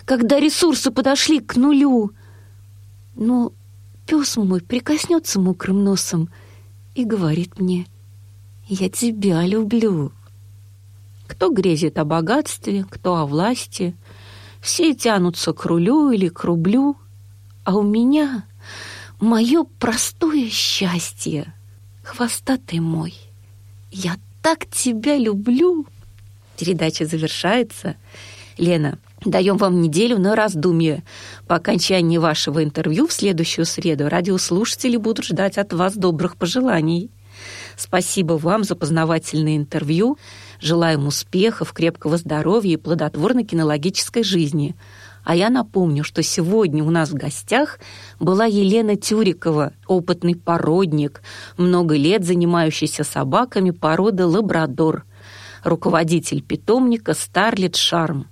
когда 0.05 0.39
ресурсы 0.39 0.91
подошли 0.91 1.41
к 1.41 1.57
нулю. 1.57 2.11
Но 3.15 3.51
пес 4.05 4.37
мой 4.37 4.61
прикоснется 4.61 5.41
мокрым 5.41 5.83
носом 5.83 6.29
и 6.95 7.03
говорит 7.03 7.59
мне, 7.59 7.85
«Я 8.67 8.87
тебя 8.87 9.45
люблю». 9.45 10.13
Кто 11.27 11.49
грезит 11.49 11.97
о 11.97 12.05
богатстве, 12.05 12.85
кто 12.89 13.17
о 13.17 13.25
власти, 13.25 13.93
все 14.61 14.93
тянутся 14.93 15.51
к 15.51 15.65
рулю 15.65 16.11
или 16.11 16.29
к 16.29 16.45
рублю, 16.45 16.95
а 17.63 17.75
у 17.75 17.83
меня 17.83 18.45
мое 19.19 19.65
простое 19.79 20.49
счастье. 20.49 21.53
Хвостатый 22.03 22.79
мой, 22.79 23.13
я 23.91 24.17
так 24.41 24.65
тебя 24.69 25.17
люблю. 25.17 25.85
Передача 26.57 27.05
завершается. 27.05 27.95
Лена, 28.57 28.99
даем 29.23 29.57
вам 29.57 29.81
неделю 29.81 30.19
на 30.19 30.35
раздумье. 30.35 31.03
По 31.47 31.55
окончании 31.55 32.17
вашего 32.17 32.63
интервью 32.63 33.07
в 33.07 33.13
следующую 33.13 33.65
среду 33.65 34.09
радиослушатели 34.09 34.97
будут 34.97 35.25
ждать 35.25 35.57
от 35.57 35.71
вас 35.71 35.95
добрых 35.95 36.35
пожеланий. 36.35 37.09
Спасибо 37.77 38.33
вам 38.33 38.63
за 38.63 38.75
познавательное 38.75 39.55
интервью. 39.55 40.17
Желаем 40.59 41.07
успехов, 41.07 41.73
крепкого 41.73 42.17
здоровья 42.17 42.73
и 42.73 42.77
плодотворной 42.77 43.45
кинологической 43.45 44.23
жизни– 44.23 44.75
а 45.23 45.35
я 45.35 45.49
напомню, 45.49 46.03
что 46.03 46.21
сегодня 46.21 46.83
у 46.83 46.89
нас 46.89 47.09
в 47.09 47.15
гостях 47.15 47.79
была 48.19 48.45
Елена 48.45 48.95
Тюрикова, 48.95 49.73
опытный 49.87 50.35
породник, 50.35 51.21
много 51.57 51.95
лет 51.95 52.25
занимающийся 52.25 53.03
собаками 53.03 53.71
породы 53.71 54.25
лабрадор, 54.25 55.05
руководитель 55.63 56.41
питомника 56.41 57.13
«Старлет 57.13 57.75
Шарм». 57.75 58.27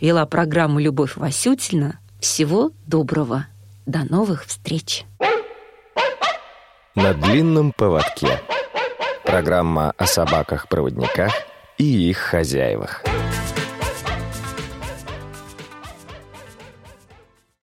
Вела 0.00 0.26
программу 0.26 0.78
«Любовь 0.78 1.16
Васютина». 1.16 1.98
Всего 2.20 2.72
доброго. 2.86 3.46
До 3.84 4.04
новых 4.04 4.46
встреч. 4.46 5.04
На 6.94 7.12
длинном 7.12 7.72
поводке. 7.72 8.40
Программа 9.24 9.92
о 9.98 10.06
собаках-проводниках 10.06 11.32
и 11.78 12.08
их 12.08 12.16
хозяевах. 12.18 13.02